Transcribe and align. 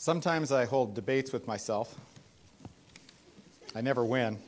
Sometimes 0.00 0.52
I 0.52 0.64
hold 0.64 0.94
debates 0.94 1.32
with 1.32 1.48
myself. 1.48 1.92
I 3.74 3.80
never 3.80 4.04
win. 4.04 4.38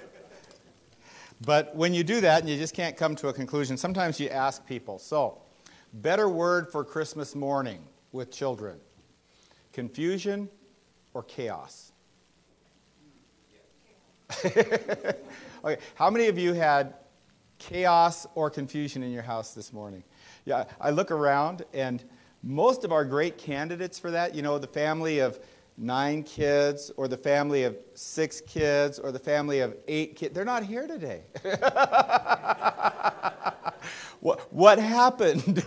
but 1.40 1.74
when 1.74 1.94
you 1.94 2.04
do 2.04 2.20
that 2.20 2.42
and 2.42 2.50
you 2.50 2.58
just 2.58 2.74
can't 2.74 2.98
come 2.98 3.16
to 3.16 3.28
a 3.28 3.32
conclusion, 3.32 3.78
sometimes 3.78 4.20
you 4.20 4.28
ask 4.28 4.66
people. 4.66 4.98
So, 4.98 5.38
better 5.94 6.28
word 6.28 6.70
for 6.70 6.84
Christmas 6.84 7.34
morning 7.34 7.82
with 8.12 8.30
children 8.30 8.78
confusion 9.72 10.50
or 11.14 11.22
chaos? 11.22 11.92
okay, 14.44 15.78
how 15.94 16.10
many 16.10 16.26
of 16.26 16.36
you 16.38 16.52
had 16.52 16.92
chaos 17.56 18.26
or 18.34 18.50
confusion 18.50 19.02
in 19.02 19.12
your 19.12 19.22
house 19.22 19.54
this 19.54 19.72
morning? 19.72 20.04
Yeah, 20.44 20.64
I 20.78 20.90
look 20.90 21.10
around 21.10 21.64
and 21.72 22.04
most 22.46 22.84
of 22.84 22.92
our 22.92 23.04
great 23.04 23.36
candidates 23.38 23.98
for 23.98 24.12
that, 24.12 24.32
you 24.34 24.40
know, 24.40 24.56
the 24.56 24.68
family 24.68 25.18
of 25.18 25.40
nine 25.76 26.22
kids 26.22 26.92
or 26.96 27.08
the 27.08 27.16
family 27.16 27.64
of 27.64 27.76
six 27.94 28.40
kids 28.40 29.00
or 29.00 29.10
the 29.10 29.18
family 29.18 29.58
of 29.60 29.76
eight 29.88 30.14
kids, 30.14 30.32
they're 30.32 30.44
not 30.44 30.62
here 30.62 30.86
today. 30.86 31.22
what, 34.20 34.40
what 34.52 34.78
happened? 34.78 35.66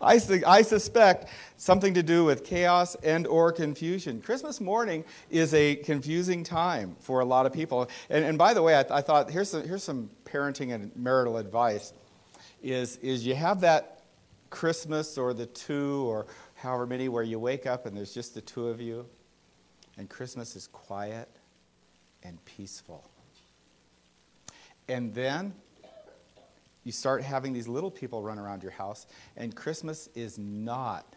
I, 0.00 0.16
su- 0.16 0.42
I 0.46 0.62
suspect 0.62 1.28
something 1.58 1.92
to 1.92 2.02
do 2.02 2.24
with 2.24 2.42
chaos 2.42 2.94
and 2.96 3.26
or 3.26 3.52
confusion. 3.52 4.22
Christmas 4.22 4.62
morning 4.62 5.04
is 5.28 5.52
a 5.52 5.76
confusing 5.76 6.42
time 6.42 6.96
for 7.00 7.20
a 7.20 7.24
lot 7.24 7.44
of 7.44 7.52
people. 7.52 7.90
And, 8.08 8.24
and 8.24 8.38
by 8.38 8.54
the 8.54 8.62
way, 8.62 8.74
I, 8.76 8.84
I 8.90 9.02
thought 9.02 9.30
here's 9.30 9.50
some, 9.50 9.62
here's 9.68 9.84
some 9.84 10.08
parenting 10.24 10.74
and 10.74 10.90
marital 10.96 11.36
advice 11.36 11.92
is, 12.62 12.96
is 12.96 13.26
you 13.26 13.34
have 13.34 13.60
that 13.60 13.95
Christmas 14.50 15.18
or 15.18 15.34
the 15.34 15.46
two 15.46 16.04
or 16.06 16.26
however 16.54 16.86
many 16.86 17.08
where 17.08 17.22
you 17.22 17.38
wake 17.38 17.66
up 17.66 17.86
and 17.86 17.96
there's 17.96 18.14
just 18.14 18.34
the 18.34 18.40
two 18.40 18.68
of 18.68 18.80
you, 18.80 19.06
and 19.98 20.08
Christmas 20.08 20.56
is 20.56 20.66
quiet 20.68 21.28
and 22.22 22.42
peaceful. 22.44 23.08
And 24.88 25.14
then 25.14 25.54
you 26.84 26.92
start 26.92 27.22
having 27.22 27.52
these 27.52 27.66
little 27.66 27.90
people 27.90 28.22
run 28.22 28.38
around 28.38 28.62
your 28.62 28.72
house, 28.72 29.06
and 29.36 29.54
Christmas 29.54 30.08
is 30.14 30.38
not 30.38 31.16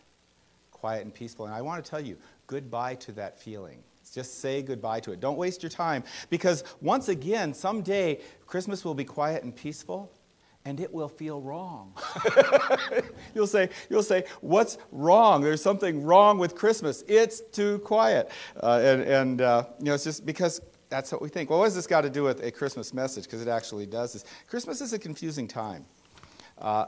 quiet 0.71 1.03
and 1.03 1.14
peaceful. 1.14 1.45
And 1.45 1.53
I 1.53 1.61
want 1.61 1.83
to 1.83 1.89
tell 1.89 1.99
you, 1.99 2.17
goodbye 2.47 2.95
to 2.95 3.11
that 3.14 3.39
feeling. 3.39 3.83
Just 4.11 4.39
say 4.39 4.64
goodbye 4.64 4.99
to 5.02 5.11
it. 5.11 5.19
Don't 5.19 5.38
waste 5.38 5.61
your 5.61 5.69
time 5.69 6.03
because 6.31 6.64
once 6.81 7.09
again, 7.09 7.53
someday 7.53 8.19
Christmas 8.47 8.83
will 8.83 8.95
be 8.95 9.05
quiet 9.05 9.43
and 9.43 9.55
peaceful, 9.55 10.11
and 10.65 10.79
it 10.79 10.93
will 10.93 11.07
feel 11.07 11.41
wrong. 11.41 11.93
you'll 13.35 13.47
say, 13.47 13.69
you'll 13.89 14.03
say, 14.03 14.25
what's 14.41 14.77
wrong? 14.91 15.41
There's 15.41 15.61
something 15.61 16.03
wrong 16.03 16.38
with 16.38 16.55
Christmas. 16.55 17.03
It's 17.07 17.41
too 17.41 17.79
quiet. 17.79 18.29
Uh, 18.61 18.81
and 18.83 19.02
and 19.03 19.41
uh, 19.41 19.63
you 19.80 19.85
know, 19.85 19.93
it's 19.93 20.03
just 20.03 20.25
because 20.25 20.61
that's 20.89 21.11
what 21.11 21.21
we 21.21 21.30
think. 21.30 21.49
Well, 21.49 21.59
what 21.59 21.65
has 21.65 21.75
this 21.75 21.87
got 21.87 22.02
to 22.02 22.09
do 22.09 22.23
with 22.23 22.43
a 22.43 22.52
Christmas 22.52 22.93
message? 22.93 23.23
Because 23.23 23.41
it 23.41 23.47
actually 23.47 23.85
does 23.85 24.13
this. 24.13 24.25
Christmas 24.47 24.81
is 24.81 24.93
a 24.93 24.99
confusing 24.99 25.47
time. 25.47 25.85
Uh, 26.57 26.85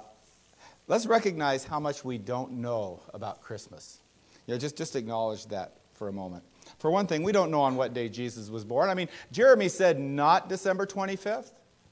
let's 0.88 1.06
recognize 1.06 1.64
how 1.64 1.80
much 1.80 2.04
we 2.04 2.18
don't 2.18 2.52
know 2.54 3.02
about 3.14 3.42
Christmas. 3.42 4.00
You 4.48 4.54
know, 4.54 4.60
just, 4.60 4.76
just 4.76 4.96
acknowledge 4.96 5.46
that 5.48 5.78
for 5.94 6.08
a 6.08 6.14
moment. 6.14 6.44
For 6.80 6.90
one 6.90 7.06
thing, 7.06 7.24
we 7.24 7.32
don't 7.32 7.52
know 7.52 7.62
on 7.62 7.76
what 7.76 7.94
day 7.94 8.10
Jesus 8.10 8.50
was 8.50 8.66
born. 8.66 8.90
I 8.90 8.96
mean, 8.96 9.08
Jeremy 9.32 9.70
said 9.70 10.00
not 10.00 10.50
December 10.50 10.86
25th. 10.86 11.52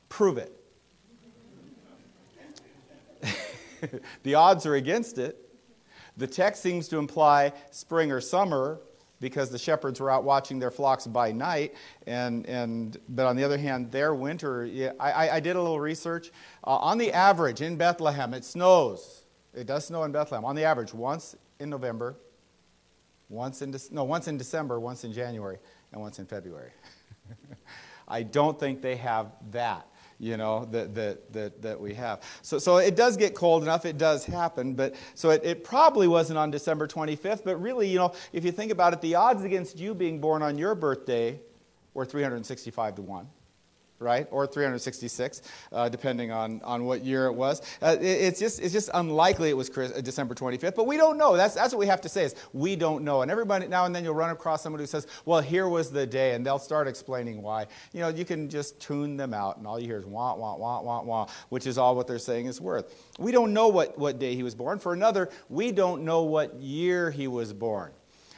Prove 0.09 0.37
it. 0.37 0.58
the 4.23 4.35
odds 4.35 4.65
are 4.65 4.75
against 4.75 5.17
it. 5.17 5.37
The 6.17 6.27
text 6.27 6.61
seems 6.61 6.87
to 6.89 6.97
imply 6.97 7.53
spring 7.71 8.11
or 8.11 8.19
summer 8.19 8.81
because 9.19 9.49
the 9.49 9.57
shepherds 9.57 9.99
were 9.99 10.09
out 10.09 10.23
watching 10.23 10.59
their 10.59 10.71
flocks 10.71 11.05
by 11.05 11.31
night. 11.31 11.75
And, 12.07 12.45
and, 12.45 12.97
but 13.09 13.25
on 13.25 13.35
the 13.35 13.43
other 13.43 13.57
hand, 13.57 13.91
their 13.91 14.13
winter, 14.15 14.65
yeah, 14.65 14.91
I, 14.99 15.29
I 15.29 15.39
did 15.39 15.55
a 15.55 15.61
little 15.61 15.79
research. 15.79 16.31
Uh, 16.63 16.77
on 16.77 16.97
the 16.97 17.11
average 17.11 17.61
in 17.61 17.75
Bethlehem, 17.75 18.33
it 18.33 18.45
snows. 18.45 19.23
It 19.53 19.67
does 19.67 19.85
snow 19.85 20.03
in 20.03 20.11
Bethlehem. 20.11 20.45
On 20.45 20.55
the 20.55 20.63
average, 20.63 20.93
once 20.93 21.35
in 21.59 21.69
November, 21.69 22.15
once 23.27 23.61
in, 23.61 23.71
De- 23.71 23.79
no, 23.91 24.03
once 24.03 24.27
in 24.27 24.37
December, 24.37 24.79
once 24.79 25.03
in 25.03 25.11
January, 25.11 25.57
and 25.91 26.01
once 26.01 26.19
in 26.19 26.25
February. 26.25 26.71
I 28.07 28.23
don't 28.23 28.59
think 28.59 28.81
they 28.81 28.95
have 28.95 29.33
that 29.51 29.87
you 30.19 30.37
know, 30.37 30.65
that, 30.65 30.93
that, 30.95 31.31
that, 31.33 31.61
that 31.61 31.79
we 31.79 31.93
have. 31.93 32.21
So, 32.41 32.59
so 32.59 32.77
it 32.77 32.95
does 32.95 33.15
get 33.15 33.33
cold 33.33 33.63
enough, 33.63 33.85
it 33.85 33.97
does 33.97 34.25
happen, 34.25 34.73
but 34.73 34.95
so 35.15 35.29
it, 35.29 35.41
it 35.43 35.63
probably 35.63 36.07
wasn't 36.07 36.37
on 36.37 36.51
December 36.51 36.87
25th, 36.87 37.43
but 37.43 37.55
really, 37.61 37.87
you 37.87 37.97
know, 37.97 38.13
if 38.33 38.43
you 38.43 38.51
think 38.51 38.71
about 38.71 38.93
it, 38.93 39.01
the 39.01 39.15
odds 39.15 39.43
against 39.43 39.79
you 39.79 39.95
being 39.95 40.19
born 40.19 40.41
on 40.41 40.57
your 40.57 40.75
birthday 40.75 41.39
were 41.93 42.05
365 42.05 42.95
to 42.95 43.01
1 43.01 43.27
right? 43.99 44.27
Or 44.31 44.47
366, 44.47 45.41
uh, 45.71 45.89
depending 45.89 46.31
on, 46.31 46.61
on 46.63 46.85
what 46.85 47.03
year 47.03 47.25
it 47.25 47.33
was. 47.33 47.61
Uh, 47.81 47.97
it, 47.99 48.05
it's, 48.05 48.39
just, 48.39 48.61
it's 48.61 48.73
just 48.73 48.89
unlikely 48.93 49.49
it 49.49 49.57
was 49.57 49.69
Chris, 49.69 49.91
uh, 49.95 50.01
December 50.01 50.33
25th, 50.33 50.75
but 50.75 50.87
we 50.87 50.97
don't 50.97 51.17
know. 51.17 51.35
That's, 51.35 51.53
that's 51.53 51.73
what 51.73 51.79
we 51.79 51.87
have 51.87 52.01
to 52.01 52.09
say 52.09 52.23
is 52.23 52.35
we 52.53 52.75
don't 52.75 53.03
know. 53.03 53.21
And 53.21 53.29
everybody, 53.29 53.67
now 53.67 53.85
and 53.85 53.93
then 53.93 54.03
you'll 54.03 54.15
run 54.15 54.29
across 54.29 54.63
somebody 54.63 54.83
who 54.83 54.87
says, 54.87 55.05
well, 55.25 55.41
here 55.41 55.67
was 55.67 55.91
the 55.91 56.07
day, 56.07 56.33
and 56.33 56.45
they'll 56.45 56.59
start 56.59 56.87
explaining 56.87 57.41
why. 57.41 57.67
You 57.93 57.99
know, 57.99 58.07
you 58.07 58.25
can 58.25 58.49
just 58.49 58.79
tune 58.79 59.17
them 59.17 59.33
out, 59.33 59.57
and 59.57 59.67
all 59.67 59.79
you 59.79 59.85
hear 59.85 59.99
is 59.99 60.05
wah, 60.05 60.35
wah, 60.35 60.55
wah, 60.55 60.81
wah, 60.81 61.03
wah, 61.03 61.27
which 61.49 61.67
is 61.67 61.77
all 61.77 61.95
what 61.95 62.07
they're 62.07 62.19
saying 62.19 62.45
is 62.45 62.61
worth. 62.61 62.95
We 63.19 63.31
don't 63.31 63.53
know 63.53 63.67
what, 63.67 63.97
what 63.97 64.19
day 64.19 64.35
he 64.35 64.43
was 64.43 64.55
born. 64.55 64.79
For 64.79 64.93
another, 64.93 65.29
we 65.49 65.71
don't 65.71 66.03
know 66.03 66.23
what 66.23 66.55
year 66.55 67.11
he 67.11 67.27
was 67.27 67.51
born. 67.51 67.91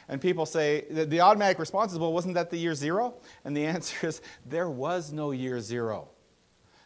And 0.08 0.20
people 0.20 0.46
say, 0.46 0.84
the 0.90 1.20
automatic 1.20 1.58
response 1.58 1.92
is, 1.92 1.98
well, 1.98 2.12
wasn't 2.12 2.34
that 2.34 2.50
the 2.50 2.56
year 2.56 2.74
zero? 2.74 3.14
And 3.44 3.56
the 3.56 3.66
answer 3.74 4.08
is, 4.08 4.20
there 4.46 4.70
was 4.70 5.12
no 5.12 5.30
year 5.30 5.60
zero. 5.60 6.08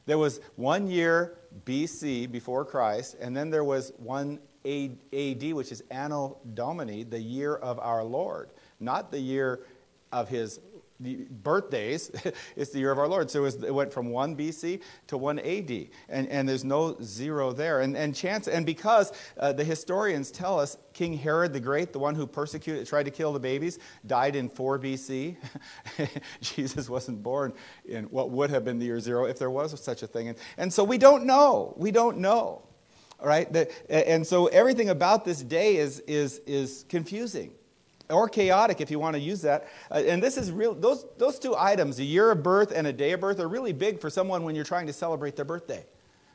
There 0.07 0.19
was 0.19 0.41
one 0.55 0.89
year 0.89 1.39
BC 1.65 2.31
before 2.31 2.65
Christ, 2.65 3.17
and 3.21 3.37
then 3.37 3.51
there 3.51 3.65
was 3.65 3.93
one 3.97 4.39
AD, 4.65 5.53
which 5.53 5.73
is 5.73 5.83
Anno 5.91 6.39
Domini, 6.55 7.05
the 7.05 7.21
year 7.21 7.57
of 7.57 7.79
our 7.79 8.05
Lord, 8.05 8.51
not 8.81 9.11
the 9.11 9.19
year 9.19 9.61
of 10.13 10.29
his 10.29 10.61
birthdays, 11.01 12.11
it's 12.57 12.71
the 12.71 12.79
year 12.79 12.91
of 12.91 12.99
our 12.99 13.09
Lord. 13.09 13.31
So 13.31 13.45
it, 13.45 13.75
went 13.75 13.93
from 13.93 14.11
1 14.11 14.37
BC 14.37 14.81
to 15.09 15.17
1 15.17 15.39
AD, 15.39 15.89
and, 16.09 16.29
and 16.29 16.49
there's 16.49 16.65
no 16.65 16.97
zero 17.03 17.53
there. 17.53 17.81
And, 17.81 17.97
and 17.97 18.15
chance, 18.15 18.49
and 18.49 18.65
because 18.65 19.13
uh, 19.39 19.53
the 19.53 19.65
historians 19.65 20.31
tell 20.31 20.59
us 20.59 20.79
King 20.93 21.13
Herod 21.13 21.53
the 21.53 21.61
Great, 21.61 21.93
the 21.93 21.99
one 21.99 22.15
who 22.15 22.27
persecuted, 22.27 22.87
tried 22.87 23.05
to 23.05 23.11
kill 23.11 23.33
the 23.33 23.41
babies, 23.41 23.79
died 24.07 24.37
in 24.37 24.49
4 24.49 24.79
BC. 24.79 25.37
Jesus 26.41 26.89
wasn't 26.89 27.23
born 27.23 27.53
in 27.87 28.05
what 28.05 28.31
would 28.31 28.51
have 28.51 28.65
been 28.65 28.79
the 28.79 28.87
year 28.87 29.01
zero 29.01 29.27
if 29.27 29.39
there 29.39 29.51
was 29.51 29.79
such 29.81 30.03
a 30.03 30.07
thing. 30.07 30.29
And, 30.29 30.39
and 30.57 30.73
so 30.73 30.85
we 30.85 30.99
don't 30.99 31.25
know. 31.25 31.75
We 31.77 31.91
don't 31.91 32.19
know. 32.19 32.63
All 33.19 33.27
right? 33.27 33.49
And 33.89 34.27
so 34.27 34.47
everything 34.47 34.91
about 34.91 35.25
this 35.25 35.43
day 35.43 35.77
is, 35.77 36.01
is, 36.01 36.41
is 36.47 36.85
confusing 36.89 37.53
or 38.11 38.29
chaotic 38.29 38.81
if 38.81 38.91
you 38.91 38.99
want 38.99 39.15
to 39.15 39.21
use 39.21 39.43
that. 39.43 39.69
Uh, 39.91 40.03
and 40.07 40.23
this 40.23 40.37
is 40.37 40.53
real, 40.53 40.75
those, 40.75 41.07
those 41.19 41.39
two 41.39 41.57
items, 41.57 41.99
a 41.99 42.05
year 42.05 42.31
of 42.31 42.43
birth 42.43 42.73
and 42.75 42.87
a 42.87 42.93
day 42.93 43.13
of 43.13 43.21
birth, 43.21 43.41
are 43.41 43.49
really 43.49 43.73
big 43.73 44.01
for 44.01 44.11
someone 44.11 44.45
when 44.45 44.55
you're 44.55 44.65
trying 44.65 44.87
to 44.87 44.93
celebrate 44.93 45.37
their 45.37 45.45
birthday, 45.45 45.85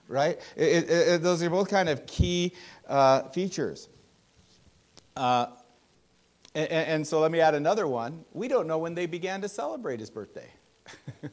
right? 0.08 0.40
It, 0.56 0.90
it, 0.90 0.90
it, 0.90 1.22
those 1.22 1.42
are 1.44 1.50
both 1.50 1.70
kind 1.70 1.90
of 1.90 2.06
key 2.06 2.54
uh, 2.88 3.24
features. 3.30 3.90
Uh, 5.16 5.48
and, 6.54 6.70
and, 6.72 7.08
so 7.08 7.20
let 7.20 7.32
me 7.32 7.40
add 7.40 7.56
another 7.56 7.88
one. 7.88 8.26
We 8.34 8.48
don't 8.48 8.68
know 8.68 8.78
when 8.78 8.94
they 8.94 9.06
began 9.06 9.42
to 9.42 9.50
celebrate 9.50 10.00
his 10.00 10.10
birthday. 10.10 10.50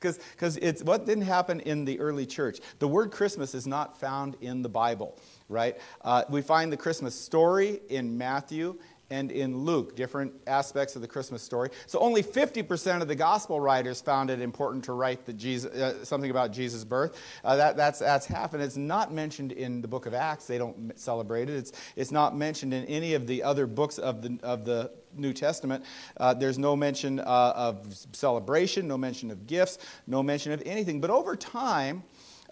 Because 0.00 0.56
it's 0.58 0.82
what 0.82 1.06
didn't 1.06 1.24
happen 1.24 1.60
in 1.60 1.84
the 1.84 1.98
early 2.00 2.26
church. 2.26 2.60
The 2.78 2.88
word 2.88 3.10
Christmas 3.10 3.54
is 3.54 3.66
not 3.66 3.98
found 3.98 4.36
in 4.40 4.62
the 4.62 4.68
Bible, 4.68 5.18
right? 5.48 5.78
Uh, 6.02 6.24
we 6.28 6.42
find 6.42 6.72
the 6.72 6.76
Christmas 6.76 7.14
story 7.14 7.80
in 7.88 8.16
Matthew 8.16 8.78
and 9.10 9.30
in 9.30 9.58
Luke, 9.58 9.94
different 9.94 10.32
aspects 10.46 10.96
of 10.96 11.02
the 11.02 11.08
Christmas 11.08 11.42
story. 11.42 11.70
So 11.86 11.98
only 12.00 12.22
50% 12.22 13.02
of 13.02 13.08
the 13.08 13.14
gospel 13.14 13.60
writers 13.60 14.00
found 14.00 14.30
it 14.30 14.40
important 14.40 14.84
to 14.84 14.92
write 14.92 15.36
Jesus, 15.36 15.72
uh, 15.72 16.04
something 16.04 16.30
about 16.30 16.52
Jesus' 16.52 16.84
birth. 16.84 17.20
Uh, 17.44 17.56
that, 17.56 17.76
that's, 17.76 18.00
that's 18.00 18.26
half, 18.26 18.54
and 18.54 18.62
it's 18.62 18.76
not 18.76 19.12
mentioned 19.12 19.52
in 19.52 19.80
the 19.80 19.88
book 19.88 20.06
of 20.06 20.14
Acts. 20.14 20.46
They 20.46 20.58
don't 20.58 20.98
celebrate 20.98 21.48
it. 21.48 21.56
It's, 21.56 21.72
it's 21.94 22.10
not 22.10 22.36
mentioned 22.36 22.74
in 22.74 22.84
any 22.86 23.14
of 23.14 23.26
the 23.26 23.42
other 23.42 23.66
books 23.66 23.98
of 23.98 24.22
the, 24.22 24.38
of 24.42 24.64
the 24.64 24.90
New 25.14 25.32
Testament. 25.32 25.84
Uh, 26.16 26.34
there's 26.34 26.58
no 26.58 26.76
mention 26.76 27.20
uh, 27.20 27.52
of 27.54 27.96
celebration, 28.12 28.88
no 28.88 28.98
mention 28.98 29.30
of 29.30 29.46
gifts, 29.46 29.78
no 30.06 30.22
mention 30.22 30.52
of 30.52 30.62
anything. 30.66 31.00
But 31.00 31.10
over 31.10 31.36
time, 31.36 32.02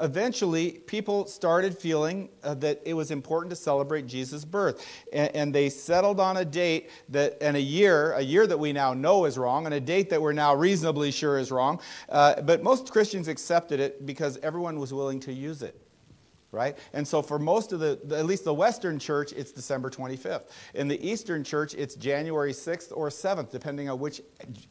eventually 0.00 0.72
people 0.86 1.26
started 1.26 1.76
feeling 1.76 2.28
uh, 2.42 2.54
that 2.54 2.80
it 2.84 2.94
was 2.94 3.10
important 3.10 3.50
to 3.50 3.56
celebrate 3.56 4.06
jesus' 4.06 4.44
birth 4.44 4.86
and, 5.12 5.34
and, 5.34 5.54
they 5.54 5.68
settled 5.68 6.18
on 6.18 6.38
a 6.38 6.44
date 6.44 6.90
that 7.08 7.36
and 7.40 7.56
a 7.56 7.60
year 7.60 8.12
a 8.12 8.22
year 8.22 8.46
that 8.46 8.58
we 8.58 8.72
now 8.72 8.92
know 8.92 9.24
is 9.24 9.38
wrong 9.38 9.66
and 9.66 9.74
a 9.74 9.80
date 9.80 10.10
that 10.10 10.20
we're 10.20 10.32
now 10.32 10.54
reasonably 10.54 11.10
sure 11.10 11.38
is 11.38 11.52
wrong 11.52 11.80
uh, 12.08 12.40
but 12.42 12.62
most 12.62 12.90
christians 12.90 13.28
accepted 13.28 13.78
it 13.78 14.04
because 14.04 14.38
everyone 14.42 14.78
was 14.80 14.92
willing 14.92 15.20
to 15.20 15.32
use 15.32 15.62
it 15.62 15.80
right? 16.54 16.78
And 16.92 17.06
so 17.06 17.20
for 17.20 17.38
most 17.38 17.72
of 17.72 17.80
the, 17.80 17.98
at 18.16 18.24
least 18.24 18.44
the 18.44 18.54
Western 18.54 18.98
church, 18.98 19.32
it's 19.32 19.50
December 19.50 19.90
25th. 19.90 20.44
In 20.74 20.88
the 20.88 21.04
Eastern 21.06 21.44
church, 21.44 21.74
it's 21.74 21.96
January 21.96 22.52
6th 22.52 22.92
or 22.94 23.08
7th, 23.08 23.50
depending 23.50 23.90
on 23.90 23.98
which 23.98 24.22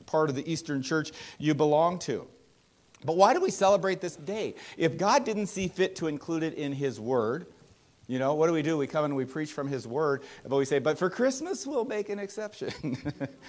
part 0.06 0.30
of 0.30 0.36
the 0.36 0.50
Eastern 0.52 0.82
church 0.82 1.12
you 1.38 1.54
belong 1.54 2.00
to. 2.00 2.26
But 3.06 3.18
why 3.18 3.34
do 3.34 3.42
we 3.42 3.52
celebrate 3.52 4.02
this 4.02 4.16
day? 4.16 4.56
If 4.78 4.98
God 4.98 5.24
didn't 5.24 5.48
see 5.48 5.68
fit 5.68 5.96
to 5.98 6.08
include 6.08 6.44
it 6.44 6.54
in 6.56 6.72
His 6.72 7.00
Word, 7.00 7.48
you 8.08 8.20
know, 8.20 8.34
what 8.34 8.48
do 8.48 8.54
we 8.54 8.62
do? 8.62 8.78
We 8.78 8.88
come 8.88 9.06
and 9.06 9.16
we 9.16 9.26
preach 9.26 9.54
from 9.54 9.68
His 9.68 9.88
Word, 9.88 10.24
but 10.46 10.58
we 10.58 10.66
say, 10.66 10.80
but 10.80 10.98
for 10.98 11.10
Christmas, 11.10 11.66
we'll 11.66 11.86
make 11.86 12.10
an 12.10 12.20
exception. 12.20 12.98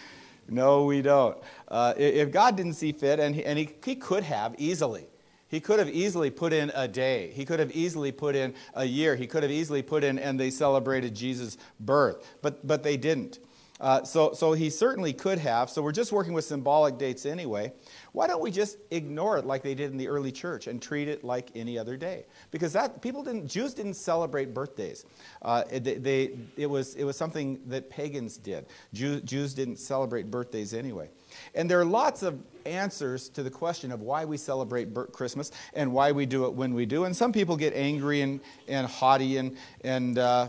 no, 0.48 0.84
we 0.84 1.02
don't. 1.02 1.36
Uh, 1.68 1.94
if 1.96 2.30
God 2.30 2.56
didn't 2.56 2.74
see 2.74 2.92
fit, 2.92 3.18
and, 3.18 3.34
he, 3.34 3.44
and 3.44 3.58
he, 3.58 3.70
he 3.84 3.96
could 3.96 4.22
have 4.24 4.54
easily, 4.58 5.06
he 5.48 5.60
could 5.60 5.78
have 5.78 5.90
easily 5.90 6.30
put 6.30 6.52
in 6.52 6.72
a 6.74 6.88
day. 6.88 7.30
He 7.32 7.44
could 7.44 7.60
have 7.60 7.70
easily 7.72 8.10
put 8.10 8.34
in 8.34 8.54
a 8.74 8.84
year. 8.84 9.14
He 9.14 9.26
could 9.26 9.42
have 9.42 9.52
easily 9.52 9.82
put 9.82 10.02
in, 10.02 10.18
and 10.18 10.38
they 10.38 10.50
celebrated 10.50 11.14
Jesus' 11.14 11.58
birth. 11.78 12.26
But, 12.42 12.66
but 12.66 12.82
they 12.82 12.96
didn't. 12.96 13.38
Uh, 13.80 14.04
so, 14.04 14.32
so 14.32 14.52
he 14.52 14.70
certainly 14.70 15.12
could 15.12 15.38
have. 15.38 15.68
So 15.68 15.82
we're 15.82 15.92
just 15.92 16.12
working 16.12 16.32
with 16.32 16.44
symbolic 16.44 16.96
dates 16.96 17.26
anyway. 17.26 17.72
Why 18.12 18.28
don't 18.28 18.40
we 18.40 18.52
just 18.52 18.78
ignore 18.92 19.36
it 19.36 19.44
like 19.44 19.64
they 19.64 19.74
did 19.74 19.90
in 19.90 19.96
the 19.96 20.06
early 20.06 20.30
church 20.30 20.68
and 20.68 20.80
treat 20.80 21.08
it 21.08 21.24
like 21.24 21.50
any 21.56 21.76
other 21.76 21.96
day? 21.96 22.26
Because 22.52 22.72
that 22.74 23.02
people 23.02 23.24
didn't, 23.24 23.48
Jews 23.48 23.74
didn't 23.74 23.94
celebrate 23.94 24.54
birthdays. 24.54 25.04
Uh, 25.42 25.64
they, 25.70 25.94
they, 25.96 26.30
it, 26.56 26.66
was, 26.70 26.94
it 26.94 27.02
was 27.02 27.16
something 27.16 27.60
that 27.66 27.90
pagans 27.90 28.36
did. 28.36 28.66
Jew, 28.92 29.20
Jews 29.20 29.54
didn't 29.54 29.78
celebrate 29.78 30.30
birthdays 30.30 30.72
anyway. 30.72 31.10
And 31.56 31.68
there 31.68 31.80
are 31.80 31.84
lots 31.84 32.22
of 32.22 32.40
answers 32.66 33.28
to 33.30 33.42
the 33.42 33.50
question 33.50 33.90
of 33.90 34.02
why 34.02 34.24
we 34.24 34.36
celebrate 34.36 34.94
Christmas 35.12 35.50
and 35.74 35.92
why 35.92 36.12
we 36.12 36.26
do 36.26 36.44
it 36.44 36.54
when 36.54 36.74
we 36.74 36.86
do. 36.86 37.04
And 37.04 37.16
some 37.16 37.32
people 37.32 37.56
get 37.56 37.74
angry 37.74 38.20
and, 38.20 38.38
and 38.68 38.86
haughty 38.86 39.38
and, 39.38 39.56
and 39.82 40.16
uh, 40.16 40.48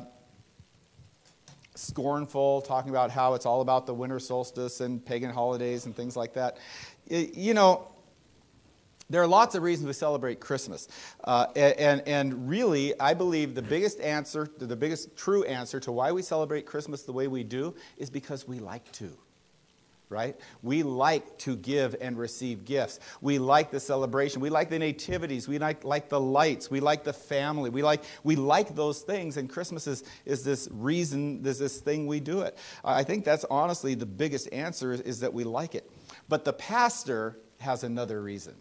scornful, 1.76 2.62
talking 2.62 2.90
about 2.90 3.12
how 3.12 3.34
it's 3.34 3.46
all 3.46 3.62
about 3.62 3.86
the 3.86 3.94
winter 3.94 4.20
solstice 4.20 4.82
and 4.82 5.06
pagan 5.06 5.30
holidays 5.30 5.86
and 5.86 5.96
things 5.96 6.16
like 6.16 6.34
that. 6.34 6.58
You 7.08 7.54
know, 7.54 7.88
there 9.10 9.22
are 9.22 9.28
lots 9.28 9.54
of 9.54 9.64
reasons 9.64 9.86
we 9.86 9.94
celebrate 9.94 10.40
Christmas. 10.40 10.88
Uh, 11.24 11.48
and, 11.56 12.02
and 12.08 12.50
really, 12.50 13.00
I 13.00 13.14
believe 13.14 13.54
the 13.54 13.62
biggest 13.62 14.00
answer, 14.00 14.50
the 14.58 14.76
biggest 14.76 15.16
true 15.16 15.44
answer 15.44 15.80
to 15.82 15.92
why 15.92 16.12
we 16.12 16.22
celebrate 16.22 16.66
Christmas 16.66 17.04
the 17.04 17.14
way 17.14 17.28
we 17.28 17.44
do 17.44 17.76
is 17.98 18.10
because 18.10 18.48
we 18.48 18.60
like 18.60 18.92
to 18.94 19.16
right? 20.10 20.36
We 20.62 20.84
like 20.84 21.38
to 21.40 21.56
give 21.56 21.96
and 22.00 22.18
receive 22.18 22.66
gifts. 22.66 23.00
We 23.22 23.40
like 23.40 23.72
the 23.72 23.80
celebration. 23.80 24.42
We 24.42 24.50
like 24.50 24.70
the 24.70 24.80
nativities. 24.80 25.48
We 25.48 25.58
like, 25.58 25.84
like 25.84 26.10
the 26.10 26.20
lights. 26.20 26.70
We 26.70 26.80
like 26.80 27.04
the 27.04 27.14
family. 27.14 27.70
We 27.70 27.82
like, 27.82 28.04
we 28.24 28.36
like 28.36 28.76
those 28.76 29.02
things, 29.02 29.38
and 29.38 29.50
Christmas 29.50 29.88
is, 29.88 30.04
is 30.26 30.44
this 30.44 30.68
reason, 30.72 31.42
there's 31.42 31.60
this 31.60 31.80
thing 31.80 32.08
we 32.08 32.20
do 32.20 32.42
it. 32.42 32.58
I 32.84 33.04
think 33.04 33.26
that's 33.26 33.46
honestly 33.50 33.96
the 33.96 34.06
biggest 34.06 34.52
answer 34.54 34.94
is, 34.94 35.02
is 35.02 35.20
that 35.22 35.34
we 35.34 35.44
like 35.44 35.76
it. 35.76 35.90
But 36.30 36.46
the 36.46 36.54
pastor 36.54 37.40
has 37.60 37.84
another 37.84 38.22
reason 38.22 38.56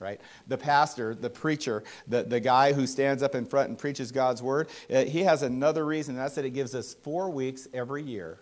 right? 0.00 0.20
The 0.46 0.56
pastor, 0.56 1.12
the 1.12 1.28
preacher, 1.28 1.82
the, 2.06 2.22
the 2.22 2.38
guy 2.38 2.72
who 2.72 2.86
stands 2.86 3.20
up 3.20 3.34
in 3.34 3.44
front 3.44 3.70
and 3.70 3.76
preaches 3.76 4.12
God's 4.12 4.40
word, 4.40 4.68
uh, 4.88 5.04
he 5.04 5.24
has 5.24 5.42
another 5.42 5.84
reason. 5.84 6.14
That's 6.14 6.36
that 6.36 6.44
it 6.44 6.50
gives 6.50 6.72
us 6.76 6.94
four 6.94 7.30
weeks 7.30 7.66
every 7.74 8.04
year 8.04 8.38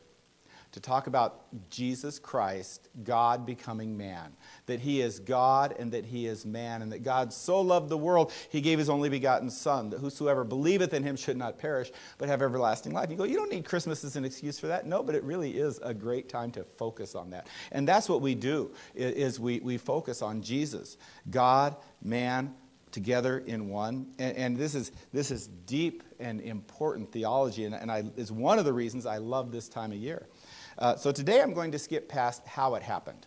to 0.77 0.81
talk 0.81 1.07
about 1.07 1.47
Jesus 1.71 2.19
Christ, 2.19 2.91
God 3.03 3.47
becoming 3.47 3.97
man. 3.97 4.37
That 4.67 4.79
he 4.79 5.01
is 5.01 5.19
God 5.19 5.75
and 5.79 5.91
that 5.93 6.05
he 6.05 6.27
is 6.27 6.45
man, 6.45 6.83
and 6.83 6.93
that 6.93 7.03
God 7.03 7.33
so 7.33 7.63
loved 7.63 7.89
the 7.89 7.97
world, 7.97 8.31
he 8.51 8.61
gave 8.61 8.79
his 8.79 8.91
only 8.91 9.09
begotten 9.09 9.49
Son, 9.49 9.89
that 9.89 10.01
whosoever 10.01 10.45
believeth 10.45 10.93
in 10.93 11.03
him 11.03 11.17
should 11.17 11.39
not 11.39 11.59
perish, 11.59 11.91
but 12.19 12.29
have 12.29 12.43
everlasting 12.43 12.93
life. 12.93 13.11
You 13.11 13.17
go, 13.17 13.25
you 13.25 13.37
don't 13.37 13.51
need 13.51 13.65
Christmas 13.65 14.05
as 14.05 14.17
an 14.17 14.27
excuse 14.27 14.59
for 14.59 14.67
that. 14.67 14.87
No, 14.87 15.03
but 15.03 15.15
it 15.15 15.25
really 15.25 15.57
is 15.57 15.81
a 15.83 15.95
great 15.95 16.29
time 16.29 16.51
to 16.51 16.65
focus 16.77 17.15
on 17.15 17.31
that. 17.31 17.47
And 17.73 17.89
that's 17.89 18.07
what 18.07 18.21
we 18.21 18.35
do, 18.35 18.71
is 18.95 19.41
we, 19.41 19.61
we 19.61 19.79
focus 19.79 20.21
on 20.21 20.43
Jesus, 20.43 20.99
God, 21.31 21.75
man, 22.03 22.55
together 22.97 23.39
in 23.47 23.69
one. 23.69 24.07
And, 24.19 24.37
and, 24.37 24.57
this, 24.57 24.75
is, 24.75 24.93
this 25.13 25.31
is 25.31 25.49
deep 25.67 26.03
and 26.19 26.41
important 26.41 27.13
theology, 27.13 27.65
and, 27.65 27.75
and 27.75 27.91
I, 27.91 28.05
is 28.17 28.33
one 28.33 28.59
of 28.59 28.65
the 28.65 28.73
reasons 28.73 29.05
I 29.05 29.19
love 29.19 29.53
this 29.53 29.69
time 29.69 29.93
of 29.93 29.99
year. 29.99 30.27
Uh, 30.79 30.95
so 30.95 31.11
today 31.11 31.41
I'm 31.41 31.55
going 31.55 31.73
to 31.73 31.79
skip 31.79 32.09
past 32.09 32.47
how 32.47 32.75
it 32.75 32.83
happened. 32.83 33.27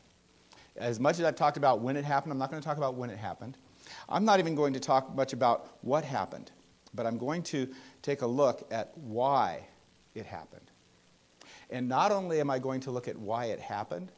As 0.76 1.00
much 1.00 1.18
as 1.18 1.26
I've 1.26 1.36
talked 1.36 1.58
about 1.58 1.82
when 1.82 1.98
it 1.98 2.06
happened, 2.06 2.32
I'm 2.32 2.38
not 2.38 2.52
going 2.52 2.62
to 2.62 2.68
talk 2.68 2.78
about 2.78 2.96
when 2.96 3.10
it 3.10 3.18
happened. 3.18 3.58
I'm 4.08 4.24
not 4.24 4.40
even 4.40 4.54
going 4.54 4.74
to 4.74 4.80
talk 4.80 5.16
much 5.16 5.34
about 5.34 5.78
what 5.82 6.06
happened, 6.06 6.52
but 6.94 7.08
I'm 7.08 7.18
going 7.18 7.42
to 7.44 7.68
take 8.04 8.22
a 8.22 8.28
look 8.28 8.68
at 8.72 8.96
why 8.96 9.66
it 10.14 10.28
happened. 10.28 10.70
And 11.72 11.90
not 11.90 12.12
only 12.12 12.40
am 12.40 12.52
I 12.52 12.60
going 12.60 12.82
to 12.82 12.92
look 12.92 13.08
at 13.08 13.18
why 13.18 13.46
it 13.46 13.60
happened, 13.60 14.12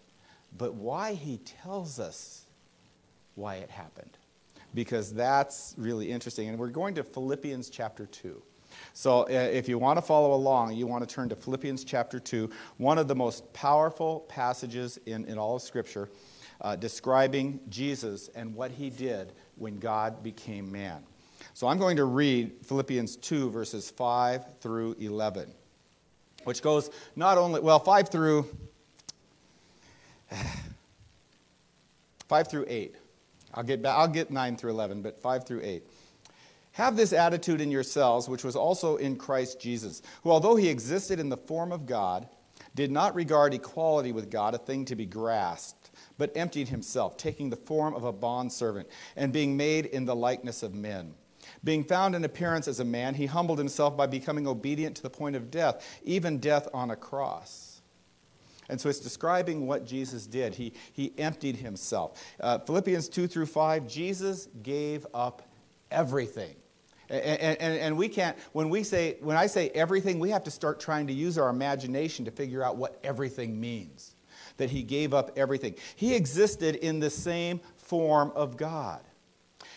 but 0.58 0.74
why 0.74 1.14
he 1.14 1.38
tells 1.38 2.00
us 2.00 2.46
why 3.36 3.56
it 3.56 3.70
happened. 3.70 4.18
Because 4.74 5.14
that's 5.14 5.74
really 5.78 6.12
interesting. 6.12 6.50
And 6.50 6.60
we're 6.60 6.68
going 6.68 6.96
to 6.96 7.04
Philippians 7.04 7.70
chapter 7.70 8.06
2. 8.06 8.42
So 8.94 9.24
uh, 9.24 9.30
if 9.30 9.68
you 9.70 9.78
want 9.78 9.98
to 9.98 10.02
follow 10.02 10.34
along, 10.34 10.74
you 10.74 10.88
want 10.88 11.08
to 11.08 11.14
turn 11.14 11.30
to 11.30 11.36
Philippians 11.36 11.84
chapter 11.84 12.20
2, 12.20 12.50
one 12.78 12.98
of 12.98 13.08
the 13.08 13.16
most 13.16 13.52
powerful 13.54 14.22
passages 14.30 14.98
in, 15.06 15.26
in 15.26 15.38
all 15.38 15.56
of 15.56 15.62
Scripture, 15.62 16.10
uh, 16.62 16.76
describing 16.76 17.60
Jesus 17.70 18.30
and 18.36 18.54
what 18.56 18.72
he 18.72 18.90
did 18.90 19.34
when 19.56 19.80
God 19.80 20.24
became 20.24 20.72
man. 20.72 21.04
So 21.54 21.68
I'm 21.68 21.78
going 21.78 21.98
to 21.98 22.06
read 22.06 22.52
Philippians 22.66 23.18
2, 23.18 23.50
verses 23.50 23.90
5 23.90 24.60
through 24.60 24.96
11, 25.00 25.52
which 26.44 26.62
goes 26.62 26.90
not 27.16 27.38
only, 27.38 27.60
well, 27.60 27.80
5 27.80 28.10
through. 28.10 28.48
5 32.28 32.48
through 32.48 32.66
8. 32.68 32.96
I'll 33.54 33.64
get, 33.64 33.82
back, 33.82 33.98
I'll 33.98 34.08
get 34.08 34.32
9 34.32 34.56
through 34.56 34.72
11, 34.72 35.02
but 35.02 35.20
5 35.20 35.46
through 35.46 35.62
8. 35.64 35.84
Have 36.74 36.96
this 36.96 37.14
attitude 37.14 37.60
in 37.60 37.72
yourselves, 37.72 38.30
which 38.30 38.44
was 38.44 38.56
also 38.56 38.96
in 38.96 39.18
Christ 39.18 39.60
Jesus, 39.60 40.02
who, 40.24 40.32
although 40.32 40.56
he 40.56 40.70
existed 40.70 41.20
in 41.20 41.30
the 41.30 41.38
form 41.38 41.72
of 41.72 41.86
God, 41.86 42.28
did 42.76 42.92
not 42.92 43.16
regard 43.16 43.54
equality 43.54 44.12
with 44.12 44.32
God 44.32 44.56
a 44.56 44.58
thing 44.58 44.86
to 44.86 44.96
be 44.96 45.06
grasped, 45.06 45.92
but 46.18 46.36
emptied 46.36 46.70
himself, 46.70 47.18
taking 47.18 47.50
the 47.50 47.58
form 47.58 47.94
of 47.94 48.06
a 48.06 48.14
bondservant, 48.14 48.88
and 49.18 49.34
being 49.34 49.58
made 49.58 49.88
in 49.88 50.06
the 50.06 50.16
likeness 50.16 50.64
of 50.64 50.74
men. 50.74 51.14
Being 51.64 51.84
found 51.84 52.16
in 52.16 52.24
appearance 52.24 52.68
as 52.68 52.80
a 52.80 52.86
man, 52.86 53.16
he 53.16 53.26
humbled 53.26 53.58
himself 53.58 53.98
by 53.98 54.08
becoming 54.08 54.48
obedient 54.48 54.96
to 54.96 55.04
the 55.04 55.10
point 55.10 55.36
of 55.36 55.52
death, 55.52 56.00
even 56.04 56.38
death 56.38 56.68
on 56.74 56.92
a 56.92 56.96
cross. 56.96 57.82
And 58.70 58.80
so 58.80 58.88
it's 58.88 59.00
describing 59.00 59.68
what 59.68 59.86
Jesus 59.86 60.26
did. 60.26 60.56
He, 60.56 60.74
he 60.94 61.14
emptied 61.18 61.58
himself. 61.58 62.24
Uh, 62.40 62.60
Philippians 62.60 63.10
2 63.10 63.28
through 63.28 63.48
5, 63.48 63.86
Jesus 63.88 64.48
gave 64.64 65.06
up 65.14 65.42
everything. 65.92 66.56
And, 67.12 67.58
and, 67.60 67.78
and, 67.78 67.98
we 67.98 68.08
can't, 68.08 68.38
when 68.54 68.70
we 68.70 68.84
say, 68.84 69.18
when 69.20 69.36
I 69.36 69.46
say 69.48 69.70
everything, 69.70 70.18
we 70.18 70.30
have 70.30 70.46
to 70.46 70.52
start 70.52 70.80
trying 70.80 71.08
to 71.08 71.14
use 71.14 71.38
our 71.38 71.50
imagination 71.50 72.24
to 72.24 72.32
figure 72.32 72.64
out 72.64 72.78
what 72.78 73.00
everything 73.04 73.60
means. 73.60 74.16
That 74.56 74.70
he 74.70 74.82
gave 74.82 75.14
up 75.14 75.32
everything. 75.36 75.76
He 75.98 76.16
existed 76.16 76.76
in 76.76 77.02
the 77.02 77.10
same 77.10 77.60
form 77.76 78.32
of 78.34 78.56
God. 78.56 79.02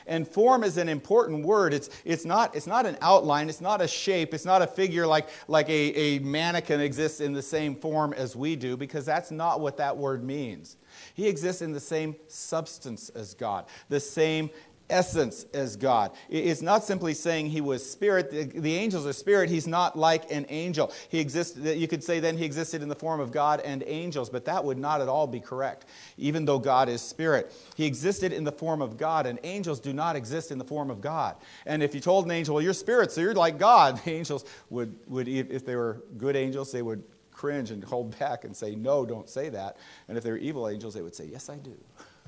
And 0.06 0.28
form 0.28 0.64
is 0.64 0.76
an 0.76 0.88
important 0.88 1.44
word. 1.44 1.74
It's, 1.74 1.90
it's, 2.04 2.24
not, 2.24 2.54
it's 2.54 2.66
not 2.66 2.86
an 2.86 2.96
outline, 3.00 3.48
it's 3.48 3.60
not 3.60 3.80
a 3.80 3.88
shape, 3.88 4.34
it's 4.34 4.44
not 4.44 4.62
a 4.62 4.66
figure 4.66 5.06
like, 5.06 5.28
like 5.48 5.68
a, 5.68 5.72
a 5.94 6.18
mannequin 6.20 6.80
exists 6.80 7.20
in 7.20 7.32
the 7.32 7.42
same 7.42 7.74
form 7.74 8.12
as 8.12 8.36
we 8.36 8.54
do, 8.54 8.76
because 8.76 9.04
that's 9.04 9.30
not 9.30 9.60
what 9.60 9.76
that 9.78 9.96
word 9.96 10.22
means. 10.22 10.76
He 11.14 11.26
exists 11.26 11.62
in 11.62 11.72
the 11.72 11.80
same 11.80 12.14
substance 12.28 13.08
as 13.10 13.34
God, 13.34 13.66
the 13.88 14.00
same 14.00 14.50
essence 14.90 15.46
as 15.54 15.76
God. 15.76 16.12
It's 16.28 16.62
not 16.62 16.84
simply 16.84 17.14
saying 17.14 17.50
he 17.50 17.60
was 17.60 17.88
spirit. 17.88 18.30
The, 18.30 18.74
angels 18.74 19.06
are 19.06 19.12
spirit. 19.12 19.48
He's 19.48 19.66
not 19.66 19.96
like 19.98 20.30
an 20.30 20.46
angel. 20.48 20.92
He 21.08 21.20
exists, 21.20 21.56
you 21.56 21.88
could 21.88 22.04
say 22.04 22.20
then 22.20 22.36
he 22.36 22.44
existed 22.44 22.82
in 22.82 22.88
the 22.88 22.94
form 22.94 23.20
of 23.20 23.32
God 23.32 23.60
and 23.60 23.82
angels, 23.86 24.28
but 24.28 24.44
that 24.44 24.64
would 24.64 24.78
not 24.78 25.00
at 25.00 25.08
all 25.08 25.26
be 25.26 25.40
correct, 25.40 25.86
even 26.18 26.44
though 26.44 26.58
God 26.58 26.88
is 26.88 27.00
spirit. 27.00 27.52
He 27.76 27.86
existed 27.86 28.32
in 28.32 28.44
the 28.44 28.52
form 28.52 28.82
of 28.82 28.96
God, 28.96 29.26
and 29.26 29.38
angels 29.42 29.80
do 29.80 29.92
not 29.92 30.16
exist 30.16 30.50
in 30.50 30.58
the 30.58 30.64
form 30.64 30.90
of 30.90 31.00
God. 31.00 31.36
And 31.66 31.82
if 31.82 31.94
you 31.94 32.00
told 32.00 32.26
an 32.26 32.30
angel, 32.30 32.56
well, 32.56 32.62
you're 32.62 32.74
spirit, 32.74 33.10
so 33.10 33.20
you're 33.20 33.34
like 33.34 33.58
God, 33.58 33.98
the 34.04 34.10
angels 34.10 34.44
would, 34.70 34.94
would 35.06 35.28
if 35.28 35.64
they 35.64 35.76
were 35.76 36.02
good 36.18 36.36
angels, 36.36 36.72
they 36.72 36.82
would 36.82 37.02
cringe 37.32 37.70
and 37.70 37.82
hold 37.84 38.18
back 38.18 38.44
and 38.44 38.56
say, 38.56 38.74
no, 38.74 39.04
don't 39.04 39.28
say 39.28 39.48
that. 39.48 39.76
And 40.08 40.16
if 40.16 40.24
they 40.24 40.30
were 40.30 40.38
evil 40.38 40.68
angels, 40.68 40.94
they 40.94 41.02
would 41.02 41.14
say, 41.14 41.26
yes, 41.26 41.48
I 41.48 41.56
do. 41.56 41.76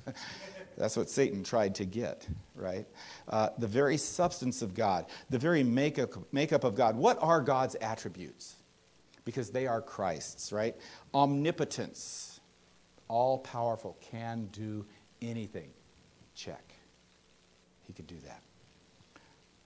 That's 0.76 0.96
what 0.96 1.10
Satan 1.10 1.42
tried 1.42 1.74
to 1.76 1.84
get, 1.84 2.26
right? 2.54 2.86
Uh, 3.28 3.50
the 3.58 3.66
very 3.66 3.96
substance 3.96 4.62
of 4.62 4.74
God, 4.74 5.06
the 5.30 5.38
very 5.38 5.64
makeup, 5.64 6.14
makeup 6.32 6.64
of 6.64 6.74
God. 6.74 6.96
What 6.96 7.18
are 7.22 7.40
God's 7.40 7.76
attributes? 7.76 8.56
Because 9.24 9.50
they 9.50 9.66
are 9.66 9.80
Christ's, 9.82 10.52
right? 10.52 10.76
Omnipotence, 11.14 12.40
all 13.08 13.38
powerful, 13.38 13.96
can 14.10 14.48
do 14.52 14.84
anything. 15.22 15.70
Check. 16.34 16.74
He 17.86 17.92
could 17.92 18.06
do 18.06 18.16
that. 18.26 18.42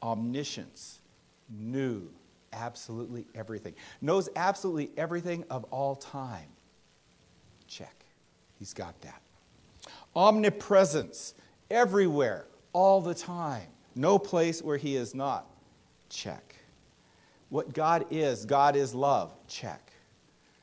omniscience, 0.02 1.00
knew 1.48 2.08
absolutely 2.52 3.26
everything, 3.34 3.74
knows 4.00 4.28
absolutely 4.36 4.90
everything 4.96 5.44
of 5.50 5.64
all 5.64 5.96
time. 5.96 6.48
Check. 7.66 7.94
He's 8.58 8.74
got 8.74 9.00
that. 9.02 9.20
Omnipresence, 10.14 11.34
everywhere, 11.70 12.46
all 12.72 13.00
the 13.00 13.14
time. 13.14 13.66
No 13.94 14.18
place 14.18 14.62
where 14.62 14.76
he 14.76 14.96
is 14.96 15.14
not. 15.14 15.46
Check. 16.08 16.56
What 17.48 17.72
God 17.72 18.06
is, 18.10 18.44
God 18.44 18.76
is 18.76 18.94
love. 18.94 19.34
Check. 19.48 19.92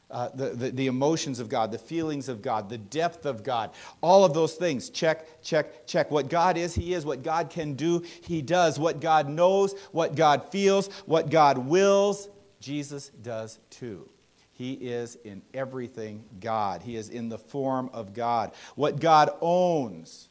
Uh, 0.10 0.30
the, 0.34 0.50
the, 0.52 0.72
the, 0.72 0.88
emotions 0.88 1.38
of 1.42 1.50
God, 1.50 1.70
the 1.70 1.78
feelings 1.78 2.30
of 2.30 2.42
God, 2.42 2.70
the 2.70 2.78
depth 2.78 3.26
of 3.26 3.44
God, 3.44 3.72
all 4.00 4.24
of 4.24 4.34
those 4.34 4.54
things. 4.54 4.90
Check, 4.90 5.42
check, 5.42 5.86
check. 5.86 6.10
What 6.10 6.30
God 6.30 6.56
is, 6.58 6.74
He 6.74 6.94
is. 6.94 7.06
What 7.06 7.24
God 7.24 7.50
can 7.50 7.74
do, 7.74 8.06
He 8.22 8.42
does. 8.42 8.80
What 8.80 9.02
God 9.02 9.28
knows, 9.28 9.76
what 9.92 10.16
God 10.16 10.50
feels, 10.50 10.88
what 11.06 11.30
God 11.30 11.58
wills, 11.58 12.30
Jesus 12.62 13.10
does 13.22 13.60
too. 13.70 14.10
He 14.58 14.74
is 14.74 15.16
in 15.24 15.42
everything 15.54 16.24
God. 16.40 16.82
He 16.82 16.96
is 16.96 17.10
in 17.10 17.30
the 17.30 17.38
form 17.38 17.90
of 17.94 18.14
God. 18.14 18.54
What 18.76 19.00
God 19.00 19.30
owns, 19.40 20.30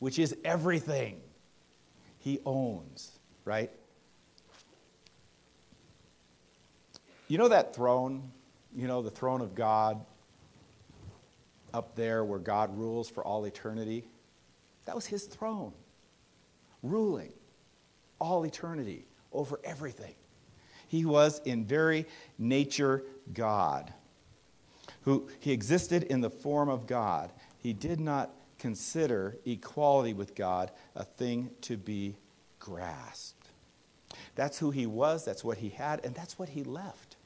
which 0.00 0.18
is 0.18 0.36
everything, 0.44 1.20
He 2.18 2.40
owns, 2.44 3.12
right? 3.44 3.70
You 7.28 7.38
know 7.38 7.48
that 7.48 7.74
throne? 7.74 8.32
you 8.74 8.86
know, 8.86 9.02
the 9.02 9.10
throne 9.10 9.40
of 9.40 9.54
God 9.54 10.04
up 11.74 11.94
there 11.94 12.24
where 12.24 12.38
God 12.38 12.76
rules 12.76 13.08
for 13.08 13.24
all 13.24 13.44
eternity. 13.44 14.04
That 14.84 14.94
was 14.94 15.06
his 15.06 15.24
throne, 15.24 15.72
ruling 16.82 17.32
all 18.20 18.44
eternity 18.44 19.04
over 19.32 19.60
everything. 19.64 20.14
He 20.88 21.04
was 21.04 21.40
in 21.44 21.64
very 21.64 22.06
nature 22.38 23.04
God, 23.32 23.92
who 25.02 25.28
he 25.38 25.52
existed 25.52 26.02
in 26.04 26.20
the 26.20 26.30
form 26.30 26.68
of 26.68 26.86
God. 26.86 27.30
He 27.58 27.72
did 27.72 28.00
not 28.00 28.30
consider 28.58 29.36
equality 29.44 30.14
with 30.14 30.34
God 30.34 30.70
a 30.96 31.04
thing 31.04 31.50
to 31.62 31.76
be 31.76 32.16
grasped. 32.58 33.48
That's 34.34 34.58
who 34.58 34.70
he 34.70 34.86
was, 34.86 35.24
that's 35.24 35.44
what 35.44 35.58
he 35.58 35.68
had, 35.68 36.04
and 36.04 36.14
that's 36.14 36.38
what 36.38 36.48
he 36.48 36.64
left. 36.64 37.16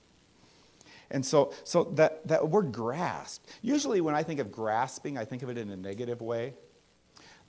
And 1.11 1.25
so, 1.25 1.53
so 1.63 1.85
that, 1.95 2.27
that 2.27 2.49
word 2.49 2.73
grasp, 2.73 3.45
usually 3.61 4.01
when 4.01 4.15
I 4.15 4.23
think 4.23 4.41
of 4.41 4.51
grasping, 4.51 5.19
I 5.19 5.25
think 5.25 5.43
of 5.43 5.51
it 5.51 5.59
in 5.59 5.71
a 5.71 5.77
negative 5.77 6.21
way. 6.23 6.55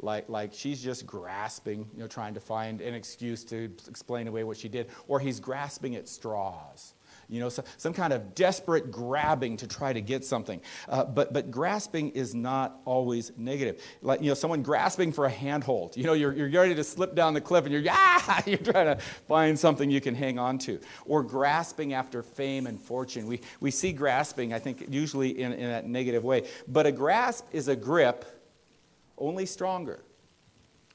Like, 0.03 0.29
like 0.29 0.53
she's 0.53 0.83
just 0.83 1.05
grasping, 1.05 1.87
you 1.93 1.99
know, 1.99 2.07
trying 2.07 2.33
to 2.33 2.39
find 2.39 2.81
an 2.81 2.93
excuse 2.93 3.43
to 3.45 3.71
explain 3.87 4.27
away 4.27 4.43
what 4.43 4.57
she 4.57 4.69
did, 4.69 4.89
or 5.07 5.19
he's 5.19 5.39
grasping 5.39 5.95
at 5.95 6.07
straws 6.07 6.93
you 7.29 7.39
know, 7.39 7.49
so, 7.49 7.63
some 7.77 7.93
kind 7.93 8.13
of 8.13 8.35
desperate 8.35 8.91
grabbing 8.91 9.57
to 9.57 9.67
try 9.67 9.93
to 9.93 10.01
get 10.01 10.25
something. 10.25 10.61
Uh, 10.87 11.03
but, 11.03 11.33
but 11.33 11.51
grasping 11.51 12.11
is 12.11 12.35
not 12.35 12.81
always 12.85 13.31
negative. 13.37 13.81
Like, 14.01 14.21
you 14.21 14.27
know, 14.27 14.33
someone 14.33 14.61
grasping 14.61 15.11
for 15.11 15.25
a 15.25 15.29
handhold. 15.29 15.95
You 15.97 16.03
know, 16.03 16.13
you're, 16.13 16.33
you're 16.33 16.49
ready 16.49 16.75
to 16.75 16.83
slip 16.83 17.15
down 17.15 17.33
the 17.33 17.41
cliff 17.41 17.65
and 17.65 17.73
you're, 17.73 17.81
yeah, 17.81 18.41
you're 18.45 18.57
trying 18.57 18.95
to 18.95 18.97
find 19.27 19.57
something 19.57 19.89
you 19.89 20.01
can 20.01 20.15
hang 20.15 20.37
on 20.37 20.57
to. 20.59 20.79
Or 21.05 21.23
grasping 21.23 21.93
after 21.93 22.21
fame 22.21 22.67
and 22.67 22.79
fortune. 22.79 23.25
We, 23.25 23.41
we 23.59 23.71
see 23.71 23.93
grasping, 23.93 24.53
I 24.53 24.59
think, 24.59 24.85
usually 24.89 25.41
in, 25.41 25.53
in 25.53 25.69
a 25.69 25.81
negative 25.81 26.23
way. 26.23 26.47
But 26.67 26.85
a 26.85 26.91
grasp 26.91 27.47
is 27.51 27.67
a 27.67 27.75
grip, 27.75 28.25
only 29.17 29.45
stronger 29.45 30.03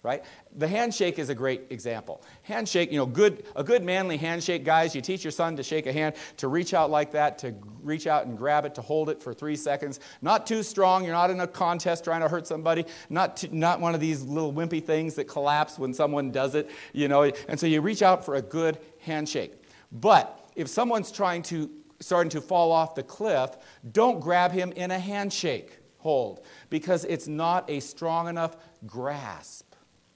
right? 0.02 0.24
The 0.56 0.68
handshake 0.68 1.18
is 1.18 1.28
a 1.28 1.34
great 1.34 1.62
example. 1.70 2.22
Handshake, 2.42 2.92
you 2.92 2.98
know, 2.98 3.06
good, 3.06 3.44
a 3.56 3.64
good 3.64 3.82
manly 3.82 4.16
handshake, 4.16 4.64
guys. 4.64 4.94
You 4.94 5.00
teach 5.00 5.24
your 5.24 5.32
son 5.32 5.56
to 5.56 5.62
shake 5.62 5.86
a 5.86 5.92
hand, 5.92 6.14
to 6.36 6.48
reach 6.48 6.72
out 6.72 6.90
like 6.90 7.10
that, 7.12 7.36
to 7.38 7.54
reach 7.82 8.06
out 8.06 8.26
and 8.26 8.38
grab 8.38 8.64
it, 8.64 8.74
to 8.76 8.80
hold 8.80 9.10
it 9.10 9.22
for 9.22 9.34
three 9.34 9.56
seconds. 9.56 9.98
Not 10.22 10.46
too 10.46 10.62
strong. 10.62 11.04
You're 11.04 11.14
not 11.14 11.30
in 11.30 11.40
a 11.40 11.46
contest 11.46 12.04
trying 12.04 12.20
to 12.20 12.28
hurt 12.28 12.46
somebody. 12.46 12.84
Not, 13.10 13.38
too, 13.38 13.48
not 13.50 13.80
one 13.80 13.94
of 13.94 14.00
these 14.00 14.22
little 14.22 14.52
wimpy 14.52 14.84
things 14.84 15.14
that 15.16 15.24
collapse 15.24 15.78
when 15.78 15.92
someone 15.92 16.30
does 16.30 16.54
it, 16.54 16.70
you 16.92 17.08
know. 17.08 17.24
And 17.48 17.58
so 17.58 17.66
you 17.66 17.80
reach 17.80 18.02
out 18.02 18.24
for 18.24 18.36
a 18.36 18.42
good 18.42 18.78
handshake. 19.00 19.52
But 19.90 20.48
if 20.54 20.68
someone's 20.68 21.10
trying 21.10 21.42
to, 21.44 21.70
starting 21.98 22.30
to 22.30 22.40
fall 22.40 22.70
off 22.70 22.94
the 22.94 23.02
cliff, 23.02 23.56
don't 23.90 24.20
grab 24.20 24.52
him 24.52 24.72
in 24.72 24.92
a 24.92 24.98
handshake 24.98 25.77
hold 25.98 26.44
because 26.70 27.04
it's 27.04 27.28
not 27.28 27.68
a 27.68 27.80
strong 27.80 28.28
enough 28.28 28.56
grasp 28.86 29.68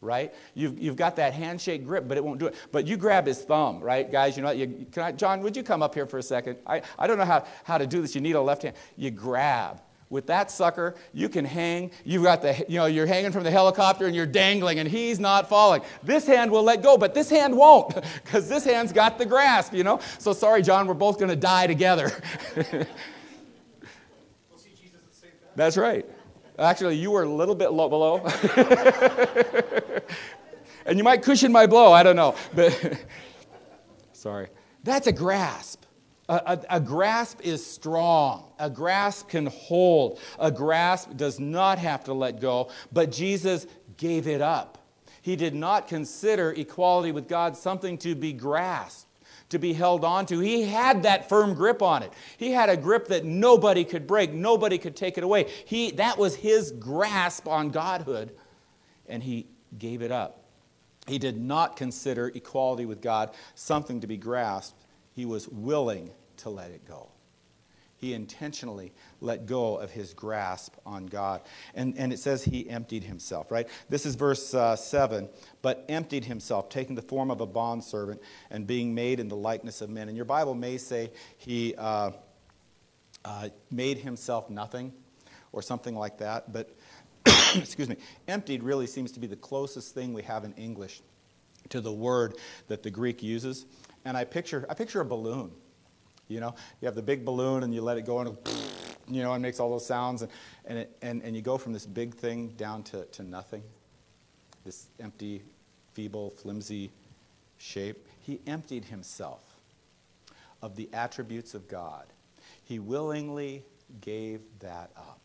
right? 0.02 0.34
You've, 0.54 0.78
you've 0.78 0.96
got 0.96 1.16
that 1.16 1.32
handshake 1.32 1.86
grip, 1.86 2.08
but 2.08 2.16
it 2.16 2.24
won't 2.24 2.40
do 2.40 2.46
it. 2.46 2.56
But 2.72 2.86
you 2.86 2.96
grab 2.96 3.24
his 3.24 3.40
thumb, 3.42 3.80
right, 3.80 4.10
guys? 4.10 4.36
You 4.36 4.42
know, 4.42 4.50
you, 4.50 4.86
I, 4.96 5.12
John, 5.12 5.40
would 5.42 5.56
you 5.56 5.62
come 5.62 5.80
up 5.80 5.94
here 5.94 6.06
for 6.06 6.18
a 6.18 6.22
second? 6.22 6.58
I, 6.66 6.82
I 6.98 7.06
don't 7.06 7.18
know 7.18 7.24
how, 7.24 7.44
how 7.62 7.78
to 7.78 7.86
do 7.86 8.02
this. 8.02 8.14
You 8.14 8.20
need 8.20 8.34
a 8.34 8.40
left 8.40 8.64
hand. 8.64 8.74
You 8.96 9.12
grab. 9.12 9.80
With 10.10 10.26
that 10.26 10.50
sucker, 10.50 10.96
you 11.14 11.30
can 11.30 11.46
hang. 11.46 11.90
You've 12.04 12.24
got 12.24 12.42
the, 12.42 12.66
you 12.68 12.78
know, 12.78 12.84
you're 12.84 13.06
hanging 13.06 13.32
from 13.32 13.44
the 13.44 13.50
helicopter 13.50 14.06
and 14.06 14.14
you're 14.14 14.26
dangling 14.26 14.78
and 14.78 14.86
he's 14.86 15.18
not 15.18 15.48
falling. 15.48 15.80
This 16.02 16.26
hand 16.26 16.50
will 16.50 16.64
let 16.64 16.82
go, 16.82 16.98
but 16.98 17.14
this 17.14 17.30
hand 17.30 17.56
won't 17.56 17.94
because 18.24 18.46
this 18.46 18.64
hand's 18.64 18.92
got 18.92 19.16
the 19.16 19.24
grasp, 19.24 19.72
you 19.72 19.84
know? 19.84 20.00
So 20.18 20.34
sorry, 20.34 20.60
John, 20.60 20.86
we're 20.86 20.94
both 20.94 21.18
going 21.18 21.30
to 21.30 21.36
die 21.36 21.66
together. 21.66 22.10
That's 25.56 25.76
right. 25.76 26.06
Actually, 26.58 26.96
you 26.96 27.10
were 27.10 27.22
a 27.22 27.28
little 27.28 27.54
bit 27.54 27.72
low 27.72 27.88
below. 27.88 28.18
and 30.86 30.98
you 30.98 31.04
might 31.04 31.22
cushion 31.22 31.50
my 31.50 31.66
blow, 31.66 31.92
I 31.92 32.02
don't 32.02 32.16
know. 32.16 32.34
But 32.54 33.04
sorry. 34.12 34.48
That's 34.84 35.06
a 35.06 35.12
grasp. 35.12 35.84
A, 36.28 36.34
a, 36.34 36.76
a, 36.76 36.80
grasp 36.80 37.40
is 37.42 37.64
strong. 37.64 38.52
A 38.58 38.70
grasp 38.70 39.28
can 39.28 39.46
hold. 39.46 40.20
A 40.38 40.50
grasp 40.50 41.16
does 41.16 41.40
not 41.40 41.78
have 41.78 42.04
to 42.04 42.12
let 42.12 42.40
go, 42.40 42.70
but 42.92 43.10
Jesus 43.10 43.66
gave 43.96 44.28
it 44.28 44.40
up. 44.40 44.78
He 45.20 45.36
did 45.36 45.54
not 45.54 45.88
consider 45.88 46.52
equality 46.52 47.12
with 47.12 47.28
God 47.28 47.56
something 47.56 47.98
to 47.98 48.14
be 48.14 48.32
grasped 48.32 49.06
to 49.52 49.58
be 49.58 49.72
held 49.72 50.04
on 50.04 50.26
to. 50.26 50.38
He 50.40 50.62
had 50.62 51.04
that 51.04 51.28
firm 51.28 51.54
grip 51.54 51.80
on 51.80 52.02
it. 52.02 52.12
He 52.36 52.50
had 52.50 52.68
a 52.68 52.76
grip 52.76 53.08
that 53.08 53.24
nobody 53.24 53.84
could 53.84 54.06
break, 54.06 54.32
nobody 54.32 54.76
could 54.76 54.96
take 54.96 55.16
it 55.16 55.24
away. 55.24 55.50
He, 55.64 55.92
that 55.92 56.18
was 56.18 56.34
his 56.34 56.72
grasp 56.72 57.48
on 57.48 57.70
Godhood, 57.70 58.32
and 59.08 59.22
he 59.22 59.46
gave 59.78 60.02
it 60.02 60.12
up. 60.12 60.44
He 61.06 61.18
did 61.18 61.40
not 61.40 61.76
consider 61.76 62.28
equality 62.28 62.86
with 62.86 63.00
God 63.00 63.30
something 63.54 64.00
to 64.00 64.06
be 64.06 64.16
grasped, 64.16 64.84
he 65.14 65.24
was 65.24 65.48
willing 65.48 66.10
to 66.38 66.50
let 66.50 66.70
it 66.70 66.86
go 66.86 67.08
he 68.02 68.14
intentionally 68.14 68.92
let 69.22 69.46
go 69.46 69.76
of 69.76 69.90
his 69.90 70.12
grasp 70.12 70.74
on 70.84 71.06
God. 71.06 71.40
And, 71.74 71.96
and 71.96 72.12
it 72.12 72.18
says 72.18 72.42
he 72.44 72.68
emptied 72.68 73.04
himself, 73.04 73.50
right? 73.50 73.68
This 73.88 74.04
is 74.04 74.16
verse 74.16 74.52
uh, 74.52 74.76
7. 74.76 75.28
But 75.62 75.84
emptied 75.88 76.24
himself, 76.24 76.68
taking 76.68 76.94
the 76.94 77.02
form 77.02 77.30
of 77.30 77.40
a 77.40 77.46
bondservant 77.46 78.20
and 78.50 78.66
being 78.66 78.94
made 78.94 79.20
in 79.20 79.28
the 79.28 79.36
likeness 79.36 79.80
of 79.80 79.90
men. 79.90 80.08
And 80.08 80.16
your 80.16 80.26
Bible 80.26 80.54
may 80.54 80.76
say 80.76 81.12
he 81.38 81.74
uh, 81.78 82.10
uh, 83.24 83.48
made 83.70 83.98
himself 83.98 84.50
nothing 84.50 84.92
or 85.52 85.62
something 85.62 85.94
like 85.94 86.18
that. 86.18 86.52
But, 86.52 86.74
excuse 87.54 87.88
me, 87.88 87.96
emptied 88.26 88.62
really 88.62 88.86
seems 88.86 89.12
to 89.12 89.20
be 89.20 89.26
the 89.26 89.36
closest 89.36 89.94
thing 89.94 90.12
we 90.12 90.22
have 90.22 90.44
in 90.44 90.52
English 90.54 91.00
to 91.68 91.80
the 91.80 91.92
word 91.92 92.34
that 92.66 92.82
the 92.82 92.90
Greek 92.90 93.22
uses. 93.22 93.66
And 94.04 94.16
I 94.16 94.24
picture, 94.24 94.66
I 94.68 94.74
picture 94.74 95.00
a 95.00 95.04
balloon 95.04 95.52
you 96.32 96.40
know, 96.40 96.54
you 96.80 96.86
have 96.86 96.94
the 96.94 97.02
big 97.02 97.24
balloon 97.24 97.62
and 97.62 97.74
you 97.74 97.82
let 97.82 97.98
it 97.98 98.06
go 98.06 98.20
and 98.20 98.36
you 99.08 99.22
know, 99.22 99.32
it 99.34 99.38
makes 99.38 99.60
all 99.60 99.70
those 99.70 99.86
sounds 99.86 100.22
and, 100.22 100.30
and, 100.64 100.78
it, 100.78 100.96
and, 101.02 101.22
and 101.22 101.36
you 101.36 101.42
go 101.42 101.58
from 101.58 101.72
this 101.72 101.86
big 101.86 102.14
thing 102.14 102.48
down 102.56 102.82
to, 102.84 103.04
to 103.06 103.22
nothing, 103.22 103.62
this 104.64 104.86
empty, 105.00 105.42
feeble, 105.92 106.30
flimsy 106.30 106.90
shape. 107.58 108.06
He 108.20 108.40
emptied 108.46 108.84
himself 108.84 109.42
of 110.62 110.76
the 110.76 110.88
attributes 110.92 111.54
of 111.54 111.68
God. 111.68 112.06
He 112.64 112.78
willingly 112.78 113.64
gave 114.00 114.40
that 114.60 114.90
up, 114.96 115.20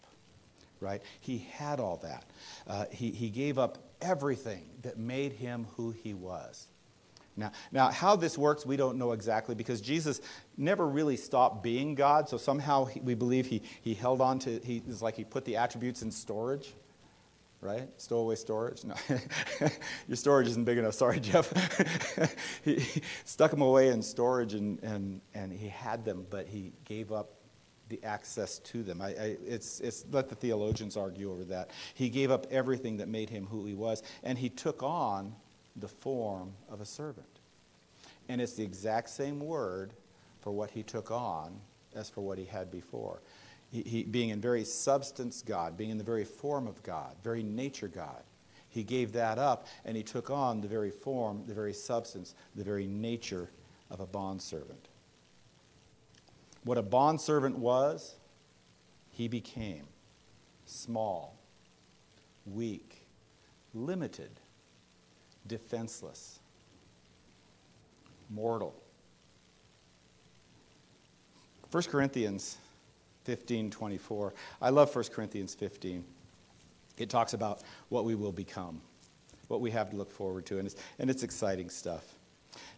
right? 0.79 1.01
He 1.21 1.47
had 1.51 1.79
all 1.79 1.97
that. 1.97 2.25
Uh, 2.67 2.85
he, 2.91 3.11
he 3.11 3.29
gave 3.29 3.57
up 3.57 3.77
everything 4.01 4.63
that 4.81 4.97
made 4.97 5.33
him 5.33 5.67
who 5.75 5.91
he 5.91 6.13
was. 6.13 6.67
Now, 7.37 7.51
now, 7.71 7.91
how 7.91 8.15
this 8.15 8.37
works, 8.37 8.65
we 8.65 8.77
don't 8.77 8.97
know 8.97 9.11
exactly 9.11 9.53
because 9.53 9.79
Jesus 9.79 10.21
never 10.57 10.87
really 10.87 11.15
stopped 11.15 11.61
being 11.61 11.93
God. 11.93 12.27
So 12.27 12.37
somehow 12.37 12.85
he, 12.85 12.99
we 12.99 13.13
believe 13.13 13.45
he, 13.45 13.61
he 13.81 13.93
held 13.93 14.21
on 14.21 14.39
to, 14.39 14.59
he 14.63 14.81
is 14.87 15.03
like 15.03 15.15
he 15.15 15.23
put 15.23 15.45
the 15.45 15.55
attributes 15.55 16.01
in 16.01 16.09
storage, 16.09 16.73
right? 17.61 17.87
Stowaway 17.97 18.35
storage. 18.35 18.83
No, 18.83 18.95
your 20.07 20.17
storage 20.17 20.47
isn't 20.47 20.63
big 20.63 20.79
enough. 20.79 20.95
Sorry, 20.95 21.19
Jeff. 21.19 21.53
he, 22.65 22.79
he 22.79 23.01
stuck 23.23 23.51
them 23.51 23.61
away 23.61 23.89
in 23.89 24.01
storage 24.01 24.55
and, 24.55 24.81
and, 24.83 25.21
and 25.35 25.53
he 25.53 25.67
had 25.67 26.03
them, 26.03 26.25
but 26.31 26.47
he 26.47 26.73
gave 26.85 27.11
up 27.11 27.33
the 27.89 28.03
access 28.03 28.59
to 28.59 28.83
them. 28.83 28.99
I, 28.99 29.09
I, 29.09 29.37
it's, 29.45 29.79
it's, 29.79 30.05
let 30.11 30.27
the 30.27 30.35
theologians 30.35 30.97
argue 30.97 31.31
over 31.31 31.45
that. 31.45 31.69
He 31.93 32.09
gave 32.09 32.31
up 32.31 32.47
everything 32.49 32.97
that 32.97 33.07
made 33.07 33.29
him 33.29 33.45
who 33.45 33.65
he 33.65 33.75
was, 33.75 34.01
and 34.23 34.37
he 34.37 34.49
took 34.49 34.81
on 34.81 35.35
the 35.79 35.87
form 35.87 36.51
of 36.69 36.81
a 36.81 36.85
servant. 36.85 37.27
And 38.29 38.41
it's 38.41 38.53
the 38.53 38.63
exact 38.63 39.09
same 39.09 39.39
word 39.39 39.93
for 40.41 40.51
what 40.51 40.71
he 40.71 40.83
took 40.83 41.11
on 41.11 41.59
as 41.95 42.09
for 42.09 42.21
what 42.21 42.37
he 42.37 42.45
had 42.45 42.71
before. 42.71 43.21
He, 43.71 43.81
he, 43.81 44.03
being 44.03 44.29
in 44.29 44.39
very 44.39 44.63
substance 44.63 45.41
God, 45.41 45.77
being 45.77 45.89
in 45.89 45.97
the 45.97 46.03
very 46.03 46.23
form 46.23 46.67
of 46.67 46.81
God, 46.83 47.15
very 47.23 47.43
nature 47.43 47.87
God, 47.87 48.23
he 48.69 48.83
gave 48.83 49.11
that 49.13 49.37
up 49.37 49.67
and 49.85 49.95
he 49.95 50.03
took 50.03 50.29
on 50.29 50.61
the 50.61 50.67
very 50.67 50.91
form, 50.91 51.43
the 51.47 51.53
very 51.53 51.73
substance, 51.73 52.35
the 52.55 52.63
very 52.63 52.87
nature 52.87 53.49
of 53.89 53.99
a 53.99 54.05
bondservant. 54.05 54.87
What 56.63 56.77
a 56.77 56.81
bondservant 56.81 57.57
was, 57.57 58.15
he 59.11 59.27
became 59.27 59.87
small, 60.65 61.37
weak, 62.45 63.07
limited, 63.73 64.31
defenseless, 65.47 66.39
mortal. 68.29 68.75
1 71.71 71.83
Corinthians 71.83 72.57
15 73.25 73.69
24. 73.69 74.33
I 74.61 74.69
love 74.69 74.95
1 74.95 75.05
Corinthians 75.05 75.53
15. 75.53 76.03
It 76.97 77.09
talks 77.09 77.33
about 77.33 77.61
what 77.89 78.05
we 78.05 78.15
will 78.15 78.31
become, 78.31 78.81
what 79.49 79.61
we 79.61 79.69
have 79.71 79.89
to 79.91 79.97
look 79.97 80.11
forward 80.11 80.45
to, 80.47 80.57
and 80.57 80.65
it's, 80.65 80.75
and 80.99 81.09
it's 81.09 81.23
exciting 81.23 81.69
stuff. 81.69 82.15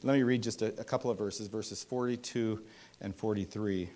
Let 0.04 0.14
me 0.14 0.24
read 0.24 0.44
just 0.44 0.62
a, 0.62 0.68
a 0.80 0.84
couple 0.84 1.12
of 1.12 1.18
verses, 1.18 1.48
verses 1.48 1.84
42 1.84 2.64
and 3.02 3.16
43. 3.16 3.90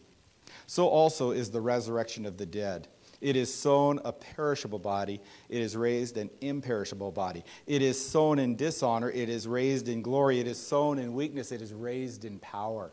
So 0.67 0.87
also 0.87 1.31
is 1.31 1.49
the 1.49 1.61
resurrection 1.61 2.25
of 2.25 2.37
the 2.37 2.45
dead. 2.45 2.87
It 3.23 3.37
is 3.37 3.51
sown 3.53 4.01
a 4.03 4.11
perishable 4.11 4.79
body, 4.79 5.21
it 5.47 5.61
is 5.61 5.77
raised 5.77 6.17
an 6.17 6.29
imperishable 6.41 7.13
body. 7.13 7.45
It 7.65 7.81
is 7.81 8.03
sown 8.05 8.37
in 8.37 8.57
dishonor, 8.57 9.09
it 9.09 9.29
is 9.29 9.47
raised 9.47 9.87
in 9.87 10.01
glory. 10.01 10.41
It 10.41 10.47
is 10.47 10.59
sown 10.59 10.99
in 10.99 11.13
weakness, 11.13 11.53
it 11.53 11.61
is 11.61 11.73
raised 11.73 12.25
in 12.25 12.37
power. 12.39 12.91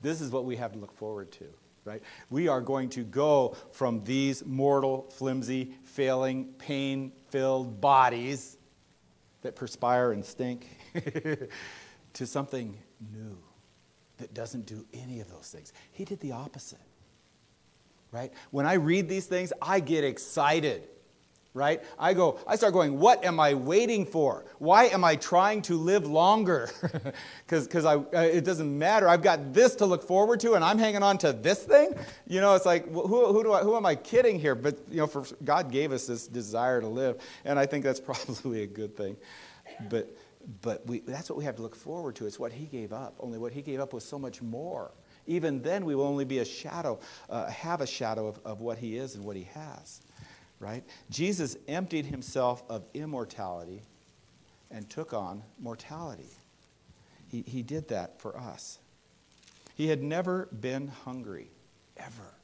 This 0.00 0.22
is 0.22 0.30
what 0.30 0.46
we 0.46 0.56
have 0.56 0.72
to 0.72 0.78
look 0.78 0.96
forward 0.96 1.30
to, 1.32 1.44
right? 1.84 2.02
We 2.30 2.48
are 2.48 2.62
going 2.62 2.88
to 2.90 3.04
go 3.04 3.54
from 3.70 4.02
these 4.02 4.46
mortal, 4.46 5.10
flimsy, 5.10 5.74
failing, 5.84 6.46
pain 6.56 7.12
filled 7.28 7.82
bodies 7.82 8.56
that 9.42 9.56
perspire 9.56 10.12
and 10.12 10.24
stink 10.24 10.68
to 12.14 12.26
something 12.26 12.78
new 13.12 13.36
that 14.16 14.32
doesn't 14.32 14.64
do 14.64 14.86
any 14.94 15.20
of 15.20 15.30
those 15.30 15.50
things. 15.50 15.74
He 15.92 16.06
did 16.06 16.18
the 16.20 16.32
opposite. 16.32 16.78
Right? 18.12 18.32
When 18.50 18.66
I 18.66 18.74
read 18.74 19.08
these 19.08 19.26
things, 19.26 19.52
I 19.62 19.80
get 19.80 20.04
excited. 20.04 20.88
Right? 21.52 21.82
I 21.98 22.14
go, 22.14 22.38
I 22.46 22.54
start 22.54 22.72
going, 22.72 23.00
what 23.00 23.24
am 23.24 23.40
I 23.40 23.54
waiting 23.54 24.06
for? 24.06 24.44
Why 24.58 24.84
am 24.84 25.02
I 25.02 25.16
trying 25.16 25.62
to 25.62 25.76
live 25.76 26.06
longer? 26.06 26.70
Because 27.46 27.84
uh, 27.84 28.04
it 28.12 28.44
doesn't 28.44 28.78
matter. 28.78 29.08
I've 29.08 29.22
got 29.22 29.52
this 29.52 29.74
to 29.76 29.86
look 29.86 30.04
forward 30.04 30.38
to, 30.40 30.54
and 30.54 30.64
I'm 30.64 30.78
hanging 30.78 31.02
on 31.02 31.18
to 31.18 31.32
this 31.32 31.64
thing. 31.64 31.96
You 32.28 32.40
know, 32.40 32.54
it's 32.54 32.64
like, 32.64 32.88
who, 32.88 33.32
who, 33.32 33.42
do 33.42 33.52
I, 33.52 33.62
who 33.62 33.74
am 33.74 33.84
I 33.84 33.96
kidding 33.96 34.38
here? 34.38 34.54
But, 34.54 34.78
you 34.88 34.98
know, 34.98 35.08
for, 35.08 35.24
God 35.42 35.72
gave 35.72 35.90
us 35.90 36.06
this 36.06 36.28
desire 36.28 36.80
to 36.80 36.86
live, 36.86 37.20
and 37.44 37.58
I 37.58 37.66
think 37.66 37.82
that's 37.82 37.98
probably 38.12 38.62
a 38.62 38.68
good 38.68 38.96
thing. 38.96 39.16
But, 39.88 40.16
but 40.62 40.86
we, 40.86 41.00
that's 41.00 41.28
what 41.28 41.36
we 41.36 41.44
have 41.44 41.56
to 41.56 41.62
look 41.62 41.74
forward 41.74 42.14
to. 42.16 42.26
It's 42.26 42.38
what 42.38 42.52
he 42.52 42.66
gave 42.66 42.92
up. 42.92 43.16
Only 43.18 43.38
what 43.38 43.52
he 43.52 43.60
gave 43.60 43.80
up 43.80 43.92
was 43.92 44.04
so 44.04 44.16
much 44.16 44.40
more. 44.40 44.92
Even 45.30 45.62
then, 45.62 45.84
we 45.84 45.94
will 45.94 46.06
only 46.06 46.24
be 46.24 46.38
a 46.38 46.44
shadow, 46.44 46.98
uh, 47.28 47.46
have 47.46 47.80
a 47.80 47.86
shadow 47.86 48.26
of, 48.26 48.40
of 48.44 48.60
what 48.60 48.78
he 48.78 48.96
is 48.96 49.14
and 49.14 49.24
what 49.24 49.36
he 49.36 49.44
has. 49.54 50.02
Right? 50.58 50.82
Jesus 51.08 51.56
emptied 51.68 52.04
himself 52.04 52.64
of 52.68 52.84
immortality 52.94 53.82
and 54.72 54.90
took 54.90 55.14
on 55.14 55.44
mortality. 55.60 56.30
He, 57.28 57.42
he 57.46 57.62
did 57.62 57.86
that 57.88 58.20
for 58.20 58.36
us. 58.36 58.80
He 59.76 59.86
had 59.86 60.02
never 60.02 60.48
been 60.60 60.88
hungry, 60.88 61.52
ever. 61.96 62.34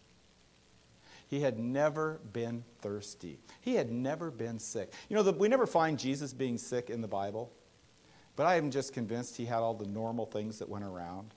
He 1.26 1.41
had 1.41 1.58
never 1.58 2.21
been 2.32 2.63
thirsty. 2.82 3.41
He 3.63 3.75
had 3.75 3.91
never 3.91 4.30
been 4.30 4.61
sick. 4.61 4.93
You 5.08 5.17
know, 5.17 5.25
the, 5.25 5.32
we 5.32 5.49
never 5.49 5.67
find 5.67 5.99
Jesus 5.99 6.32
being 6.32 6.56
sick 6.56 6.89
in 6.89 7.00
the 7.00 7.08
Bible. 7.08 7.50
But 8.37 8.47
I 8.47 8.54
am 8.54 8.71
just 8.71 8.93
convinced 8.93 9.37
he 9.37 9.45
had 9.45 9.58
all 9.58 9.75
the 9.75 9.89
normal 9.89 10.26
things 10.26 10.61
that 10.61 10.69
went 10.69 10.84
around. 10.84 11.34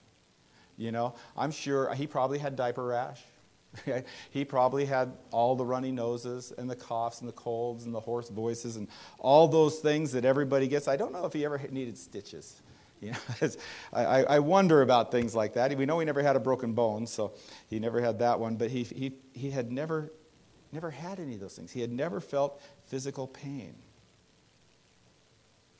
You 0.80 0.92
know, 0.92 1.14
I'm 1.36 1.50
sure 1.50 1.92
he 1.92 2.06
probably 2.06 2.38
had 2.38 2.56
diaper 2.56 2.82
rash. 2.82 3.20
he 4.30 4.46
probably 4.46 4.86
had 4.86 5.12
all 5.30 5.54
the 5.54 5.64
runny 5.64 5.92
noses 5.92 6.54
and 6.56 6.70
the 6.70 6.74
coughs 6.74 7.20
and 7.20 7.28
the 7.28 7.34
colds 7.34 7.84
and 7.84 7.94
the 7.94 8.00
hoarse 8.00 8.30
voices 8.30 8.76
and 8.76 8.88
all 9.18 9.46
those 9.46 9.78
things 9.80 10.10
that 10.12 10.24
everybody 10.24 10.66
gets. 10.66 10.88
I 10.88 10.96
don't 10.96 11.12
know 11.12 11.26
if 11.26 11.34
he 11.34 11.44
ever 11.44 11.60
needed 11.70 11.98
stitches. 11.98 12.62
You 13.02 13.12
know, 13.12 13.48
I, 13.94 14.24
I 14.24 14.38
wonder 14.40 14.82
about 14.82 15.10
things 15.10 15.34
like 15.34 15.54
that. 15.54 15.74
We 15.74 15.86
know 15.86 15.98
he 16.00 16.04
never 16.04 16.22
had 16.22 16.36
a 16.36 16.38
broken 16.38 16.74
bone, 16.74 17.06
so 17.06 17.32
he 17.70 17.78
never 17.78 17.98
had 17.98 18.18
that 18.18 18.38
one. 18.38 18.56
But 18.56 18.70
he, 18.70 18.82
he, 18.82 19.12
he 19.32 19.50
had 19.50 19.72
never, 19.72 20.12
never 20.70 20.90
had 20.90 21.18
any 21.18 21.32
of 21.32 21.40
those 21.40 21.54
things. 21.54 21.72
He 21.72 21.80
had 21.80 21.90
never 21.90 22.20
felt 22.20 22.60
physical 22.88 23.26
pain. 23.26 23.74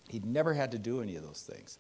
He'd 0.09 0.25
never 0.25 0.55
had 0.55 0.71
to 0.71 0.79
do 0.79 1.03
any 1.03 1.15
of 1.17 1.23
those 1.23 1.43
things. 1.43 1.79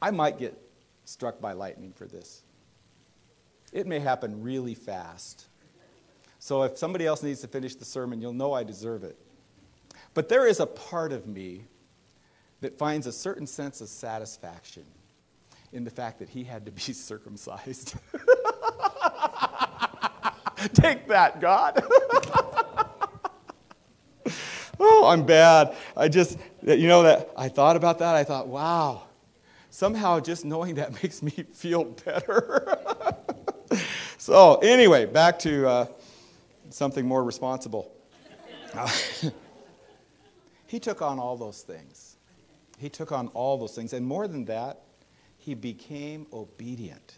I 0.00 0.10
might 0.10 0.38
get 0.38 0.56
struck 1.04 1.40
by 1.40 1.52
lightning 1.52 1.92
for 1.92 2.06
this. 2.06 2.42
It 3.72 3.86
may 3.86 3.98
happen 3.98 4.42
really 4.42 4.74
fast. 4.74 5.46
So 6.38 6.62
if 6.62 6.78
somebody 6.78 7.06
else 7.06 7.22
needs 7.22 7.40
to 7.40 7.48
finish 7.48 7.74
the 7.74 7.84
sermon, 7.84 8.20
you'll 8.20 8.32
know 8.32 8.52
I 8.52 8.62
deserve 8.62 9.04
it. 9.04 9.18
But 10.14 10.28
there 10.28 10.46
is 10.46 10.60
a 10.60 10.66
part 10.66 11.12
of 11.12 11.26
me 11.26 11.64
that 12.60 12.78
finds 12.78 13.06
a 13.06 13.12
certain 13.12 13.46
sense 13.46 13.80
of 13.80 13.88
satisfaction 13.88 14.84
in 15.72 15.84
the 15.84 15.90
fact 15.90 16.18
that 16.20 16.28
he 16.28 16.44
had 16.44 16.64
to 16.66 16.72
be 16.72 16.80
circumcised. 16.92 17.96
Take 20.72 21.06
that, 21.08 21.40
God. 21.40 21.84
oh, 24.80 25.06
I'm 25.06 25.24
bad. 25.24 25.76
I 25.96 26.08
just, 26.08 26.38
you 26.62 26.88
know, 26.88 27.02
that 27.02 27.30
I 27.36 27.48
thought 27.48 27.76
about 27.76 27.98
that. 27.98 28.14
I 28.14 28.24
thought, 28.24 28.48
wow, 28.48 29.02
somehow 29.76 30.18
just 30.18 30.46
knowing 30.46 30.76
that 30.76 30.90
makes 31.02 31.22
me 31.22 31.30
feel 31.52 31.84
better. 31.84 32.78
so, 34.18 34.56
anyway, 34.56 35.04
back 35.04 35.38
to 35.40 35.68
uh, 35.68 35.86
something 36.70 37.06
more 37.06 37.22
responsible. 37.22 37.92
he 40.66 40.80
took 40.80 41.02
on 41.02 41.18
all 41.18 41.36
those 41.36 41.62
things. 41.62 42.16
He 42.78 42.88
took 42.88 43.12
on 43.12 43.28
all 43.28 43.58
those 43.58 43.74
things. 43.74 43.92
And 43.92 44.06
more 44.06 44.26
than 44.26 44.46
that, 44.46 44.80
he 45.38 45.54
became 45.54 46.26
obedient. 46.32 47.14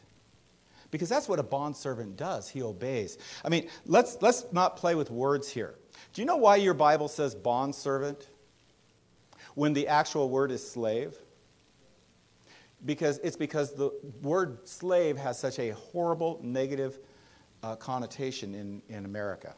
Because 0.90 1.08
that's 1.08 1.28
what 1.28 1.38
a 1.38 1.42
bondservant 1.42 2.16
does. 2.16 2.48
He 2.48 2.62
obeys. 2.62 3.18
I 3.44 3.50
mean, 3.50 3.68
let's, 3.86 4.18
let's 4.20 4.44
not 4.52 4.76
play 4.76 4.94
with 4.94 5.10
words 5.10 5.48
here. 5.48 5.74
Do 6.12 6.22
you 6.22 6.26
know 6.26 6.36
why 6.36 6.56
your 6.56 6.74
Bible 6.74 7.08
says 7.08 7.34
bondservant 7.34 8.26
when 9.54 9.74
the 9.74 9.86
actual 9.88 10.28
word 10.28 10.50
is 10.50 10.68
slave? 10.68 11.14
Because 12.84 13.18
it's 13.18 13.36
because 13.36 13.74
the 13.74 13.90
word 14.22 14.66
slave 14.68 15.16
has 15.16 15.38
such 15.38 15.58
a 15.58 15.70
horrible 15.70 16.38
negative 16.42 16.98
uh, 17.62 17.74
connotation 17.76 18.54
in, 18.54 18.82
in 18.88 19.04
America, 19.04 19.54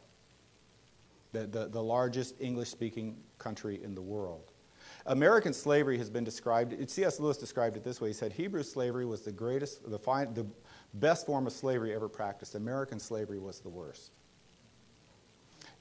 the, 1.31 1.45
the, 1.45 1.67
the 1.67 1.81
largest 1.81 2.35
English 2.39 2.69
speaking 2.69 3.17
country 3.37 3.79
in 3.83 3.93
the 3.93 4.01
world. 4.01 4.51
American 5.05 5.53
slavery 5.53 5.97
has 5.97 6.09
been 6.09 6.23
described, 6.23 6.75
C.S. 6.89 7.19
Lewis 7.19 7.37
described 7.37 7.75
it 7.75 7.83
this 7.83 7.99
way. 7.99 8.09
He 8.09 8.13
said 8.13 8.31
Hebrew 8.31 8.63
slavery 8.63 9.05
was 9.05 9.21
the 9.21 9.31
greatest, 9.31 9.89
the, 9.89 9.97
fine, 9.97 10.33
the 10.33 10.45
best 10.95 11.25
form 11.25 11.47
of 11.47 11.53
slavery 11.53 11.93
ever 11.93 12.07
practiced. 12.07 12.55
American 12.55 12.99
slavery 12.99 13.39
was 13.39 13.59
the 13.59 13.69
worst. 13.69 14.11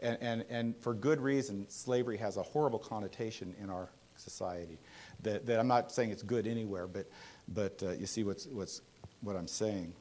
And, 0.01 0.17
and, 0.21 0.45
and 0.49 0.77
for 0.79 0.95
good 0.95 1.21
reason, 1.21 1.69
slavery 1.69 2.17
has 2.17 2.39
a 2.39 2.43
horrible 2.43 2.79
connotation 2.79 3.55
in 3.63 3.69
our 3.69 3.91
society. 4.17 4.79
That, 5.23 5.47
that 5.47 5.59
I'm 5.59 5.69
not 5.69 5.93
saying 5.93 6.11
it's 6.11 6.23
good 6.23 6.47
anywhere, 6.47 6.87
but, 6.87 7.07
but 7.49 7.83
uh, 7.83 7.91
you 7.93 8.07
see 8.07 8.25
what's, 8.25 8.47
what's, 8.47 8.81
what 9.21 9.37
I'm 9.37 9.47
saying. 9.47 9.93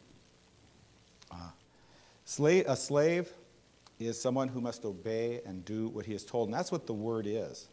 Uh, 1.31 1.49
slave, 2.25 2.65
a 2.67 2.75
slave 2.75 3.29
is 3.99 4.19
someone 4.19 4.47
who 4.47 4.61
must 4.61 4.85
obey 4.85 5.41
and 5.45 5.65
do 5.65 5.89
what 5.89 6.05
he 6.05 6.13
is 6.13 6.23
told. 6.23 6.47
And 6.47 6.53
that's 6.53 6.71
what 6.71 6.87
the 6.87 6.93
word 6.93 7.27
is. 7.27 7.67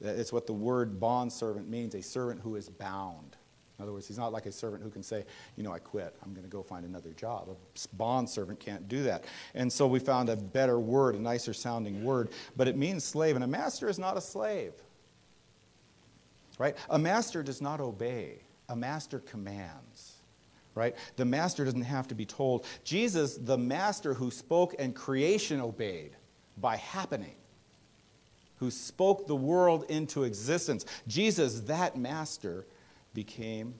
It's 0.00 0.32
what 0.32 0.46
the 0.46 0.52
word 0.52 0.98
bond 0.98 1.32
servant 1.32 1.68
means 1.68 1.94
a 1.94 2.02
servant 2.02 2.40
who 2.40 2.56
is 2.56 2.68
bound. 2.68 3.36
In 3.78 3.82
other 3.82 3.92
words, 3.92 4.06
he's 4.06 4.18
not 4.18 4.32
like 4.32 4.46
a 4.46 4.52
servant 4.52 4.82
who 4.82 4.90
can 4.90 5.02
say, 5.02 5.24
you 5.56 5.62
know, 5.62 5.72
I 5.72 5.78
quit. 5.78 6.14
I'm 6.22 6.32
going 6.32 6.44
to 6.44 6.50
go 6.50 6.62
find 6.62 6.84
another 6.84 7.12
job. 7.12 7.48
A 7.48 7.96
bond 7.96 8.28
servant 8.28 8.60
can't 8.60 8.88
do 8.88 9.02
that. 9.04 9.24
And 9.54 9.72
so 9.72 9.86
we 9.86 9.98
found 9.98 10.28
a 10.28 10.36
better 10.36 10.78
word, 10.78 11.14
a 11.14 11.18
nicer 11.18 11.54
sounding 11.54 12.04
word, 12.04 12.30
but 12.56 12.68
it 12.68 12.76
means 12.76 13.04
slave. 13.04 13.36
And 13.36 13.44
a 13.44 13.46
master 13.46 13.88
is 13.88 13.98
not 13.98 14.18
a 14.18 14.20
slave. 14.20 14.74
Right? 16.60 16.76
A 16.90 16.98
master 16.98 17.42
does 17.42 17.62
not 17.62 17.80
obey, 17.80 18.42
a 18.68 18.76
master 18.76 19.20
commands. 19.20 20.16
Right? 20.74 20.94
The 21.16 21.24
master 21.24 21.64
doesn't 21.64 21.82
have 21.82 22.06
to 22.08 22.14
be 22.14 22.26
told. 22.26 22.66
Jesus, 22.84 23.36
the 23.36 23.56
master 23.56 24.12
who 24.12 24.30
spoke 24.30 24.74
and 24.78 24.94
creation 24.94 25.58
obeyed 25.58 26.16
by 26.58 26.76
happening. 26.76 27.36
who 28.60 28.70
spoke 28.70 29.26
the 29.26 29.34
world 29.34 29.86
into 29.88 30.24
existence. 30.24 30.84
Jesus, 31.08 31.60
that 31.60 31.96
master, 31.96 32.66
became 33.14 33.74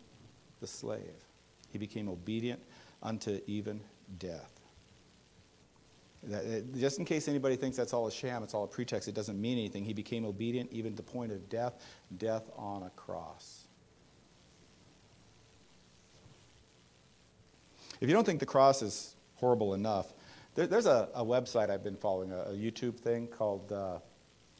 the 0.60 0.66
slave. 0.66 1.24
He 1.70 1.78
became 1.78 2.08
obedient 2.08 2.60
unto 3.02 3.40
even 3.46 3.80
death. 4.18 4.59
Just 6.76 6.98
in 6.98 7.04
case 7.04 7.28
anybody 7.28 7.56
thinks 7.56 7.76
that's 7.76 7.94
all 7.94 8.06
a 8.06 8.12
sham, 8.12 8.42
it's 8.42 8.52
all 8.52 8.64
a 8.64 8.68
pretext, 8.68 9.08
it 9.08 9.14
doesn't 9.14 9.40
mean 9.40 9.58
anything. 9.58 9.84
He 9.84 9.94
became 9.94 10.26
obedient 10.26 10.70
even 10.70 10.92
to 10.92 10.96
the 10.96 11.02
point 11.02 11.32
of 11.32 11.48
death, 11.48 11.82
death 12.18 12.50
on 12.56 12.82
a 12.82 12.90
cross. 12.90 13.64
If 18.00 18.08
you 18.08 18.14
don't 18.14 18.24
think 18.24 18.40
the 18.40 18.46
cross 18.46 18.82
is 18.82 19.14
horrible 19.36 19.74
enough, 19.74 20.12
there, 20.54 20.66
there's 20.66 20.86
a, 20.86 21.08
a, 21.14 21.24
website 21.24 21.70
I've 21.70 21.84
been 21.84 21.96
following, 21.96 22.32
a, 22.32 22.38
a 22.38 22.52
YouTube 22.52 22.98
thing 22.98 23.26
called 23.26 23.72
uh, 23.72 23.98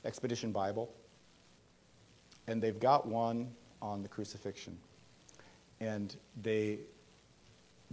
Expedition 0.05 0.53
Bible. 0.53 0.95
And 2.47 2.63
they've 2.63 2.79
got 2.79 3.07
one 3.07 3.51
on 3.83 4.03
the 4.03 4.09
crucifixion. 4.09 4.77
And 5.81 6.15
they 6.43 6.81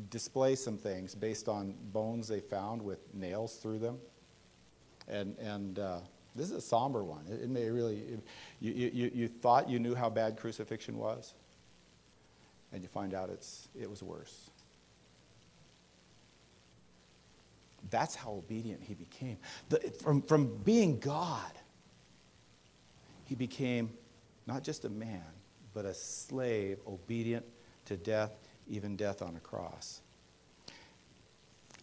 display 0.10 0.56
some 0.56 0.78
things 0.78 1.16
based 1.16 1.48
on 1.48 1.74
bones 1.92 2.28
they 2.28 2.40
found 2.40 2.82
with 2.82 3.00
nails 3.14 3.58
through 3.58 3.80
them. 3.80 3.98
And, 5.08 5.38
and 5.40 5.80
uh, 5.80 6.00
this 6.36 6.48
is 6.48 6.58
a 6.58 6.62
somber 6.62 7.04
one. 7.04 7.26
It, 7.28 7.44
it 7.44 7.50
may 7.50 7.70
really, 7.70 7.98
it, 7.98 8.20
you, 8.60 8.92
you, 8.94 9.12
you 9.14 9.28
thought 9.28 9.70
you 9.70 9.80
knew 9.80 9.96
how 9.96 10.10
bad 10.10 10.38
crucifixion 10.38 10.98
was, 10.98 11.34
and 12.72 12.84
you 12.84 12.90
find 12.90 13.14
out 13.14 13.30
it's, 13.30 13.70
it 13.80 13.90
was 13.90 14.04
worse. 14.04 14.50
That's 17.90 18.16
how 18.16 18.32
obedient 18.32 18.84
he 18.84 18.94
became. 18.94 19.38
The, 19.70 19.80
from, 20.02 20.22
from 20.22 20.58
being 20.64 21.00
God, 21.00 21.52
he 23.24 23.36
became 23.36 23.90
not 24.46 24.64
just 24.64 24.86
a 24.86 24.90
man, 24.90 25.24
but 25.74 25.86
a 25.86 25.94
slave, 25.94 26.80
obedient 26.88 27.46
to 27.86 27.96
death, 27.96 28.32
even 28.70 28.96
death 28.96 29.22
on 29.22 29.36
a 29.36 29.40
cross. 29.40 30.02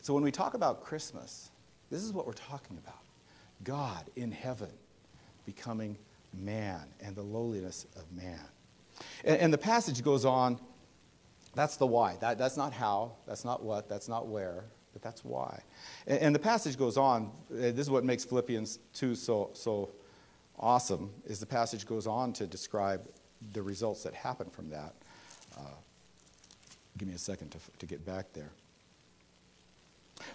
So 0.01 0.13
when 0.13 0.23
we 0.23 0.31
talk 0.31 0.55
about 0.55 0.83
Christmas, 0.83 1.51
this 1.91 2.03
is 2.03 2.13
what 2.13 2.27
we're 2.27 2.33
talking 2.33 2.79
about 2.79 3.01
God 3.63 4.05
in 4.17 4.31
heaven 4.31 4.71
becoming 5.47 5.97
man 6.33 6.83
and 7.01 7.15
the 7.15 7.23
lowliness 7.23 7.87
of 7.97 8.11
man. 8.13 8.41
And, 9.25 9.39
and 9.39 9.53
the 9.53 9.59
passage 9.59 10.03
goes 10.03 10.25
on. 10.25 10.59
That's 11.55 11.77
the 11.77 11.87
why. 11.87 12.17
That, 12.21 12.37
that's 12.37 12.57
not 12.57 12.73
how, 12.73 13.13
that's 13.27 13.45
not 13.45 13.63
what, 13.63 13.89
that's 13.89 14.09
not 14.09 14.27
where 14.27 14.65
but 14.95 15.03
that's 15.03 15.25
why. 15.25 15.61
And, 16.07 16.35
the 16.35 16.39
passage 16.39 16.79
goes 16.79 16.97
on. 16.97 17.33
Uh, 17.51 17.73
this 17.73 17.81
is 17.81 17.91
what 17.91 18.05
makes 18.05 18.25
Philippians 18.25 18.79
2 18.95 19.17
so, 19.17 19.51
so 19.53 19.91
awesome, 20.59 21.11
is 21.27 21.41
the 21.41 21.47
passage 21.47 21.85
goes 21.85 22.07
on 22.07 22.33
to 22.35 22.47
describe 22.47 23.07
the 23.53 23.61
results 23.61 24.05
that 24.05 24.15
happen 24.15 24.49
from 24.49 24.71
that. 24.71 24.95
Uh, 25.59 25.63
give 26.99 27.09
me 27.09 27.15
a 27.15 27.19
second 27.19 27.51
to, 27.51 27.59
to 27.79 27.87
get 27.87 28.05
back 28.05 28.33
there. 28.33 28.51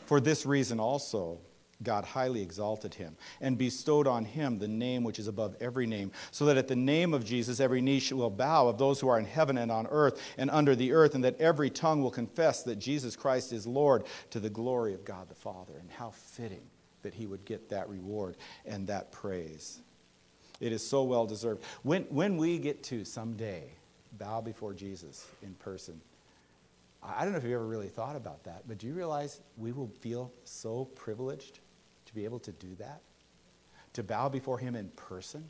For 0.05 0.19
this 0.19 0.45
reason 0.45 0.79
also, 0.79 1.39
God 1.81 2.03
highly 2.03 2.41
exalted 2.41 2.93
him 2.93 3.15
and 3.39 3.57
bestowed 3.57 4.07
on 4.07 4.25
him 4.25 4.59
the 4.59 4.67
name 4.67 5.03
which 5.03 5.19
is 5.19 5.27
above 5.27 5.55
every 5.61 5.87
name, 5.87 6.11
so 6.31 6.45
that 6.45 6.57
at 6.57 6.67
the 6.67 6.75
name 6.75 7.13
of 7.13 7.23
Jesus 7.23 7.61
every 7.61 7.81
knee 7.81 8.01
will 8.11 8.29
bow 8.29 8.67
of 8.67 8.77
those 8.77 8.99
who 8.99 9.07
are 9.07 9.17
in 9.17 9.25
heaven 9.25 9.57
and 9.57 9.71
on 9.71 9.87
earth 9.87 10.21
and 10.37 10.49
under 10.49 10.75
the 10.75 10.91
earth, 10.91 11.15
and 11.15 11.23
that 11.23 11.39
every 11.39 11.69
tongue 11.69 12.01
will 12.01 12.11
confess 12.11 12.63
that 12.63 12.77
Jesus 12.77 13.15
Christ 13.15 13.53
is 13.53 13.65
Lord 13.65 14.03
to 14.31 14.39
the 14.39 14.49
glory 14.49 14.93
of 14.93 15.05
God 15.05 15.29
the 15.29 15.35
Father. 15.35 15.73
And 15.79 15.89
how 15.89 16.09
fitting 16.09 16.63
that 17.01 17.13
he 17.13 17.25
would 17.27 17.45
get 17.45 17.69
that 17.69 17.87
reward 17.87 18.35
and 18.65 18.85
that 18.87 19.11
praise. 19.13 19.79
It 20.59 20.73
is 20.73 20.85
so 20.85 21.03
well 21.03 21.25
deserved. 21.25 21.63
When, 21.83 22.03
when 22.03 22.35
we 22.35 22.57
get 22.57 22.83
to 22.83 23.05
someday 23.05 23.63
bow 24.17 24.41
before 24.41 24.73
Jesus 24.73 25.25
in 25.41 25.53
person, 25.55 26.01
I 27.01 27.23
don't 27.23 27.31
know 27.31 27.37
if 27.37 27.43
you've 27.43 27.53
ever 27.53 27.65
really 27.65 27.87
thought 27.87 28.15
about 28.15 28.43
that, 28.43 28.63
but 28.67 28.77
do 28.77 28.87
you 28.87 28.93
realize 28.93 29.41
we 29.57 29.71
will 29.71 29.87
feel 29.87 30.33
so 30.43 30.85
privileged 30.95 31.59
to 32.05 32.13
be 32.13 32.25
able 32.25 32.39
to 32.39 32.51
do 32.51 32.75
that? 32.75 33.01
To 33.93 34.03
bow 34.03 34.29
before 34.29 34.57
Him 34.57 34.75
in 34.75 34.89
person? 34.89 35.49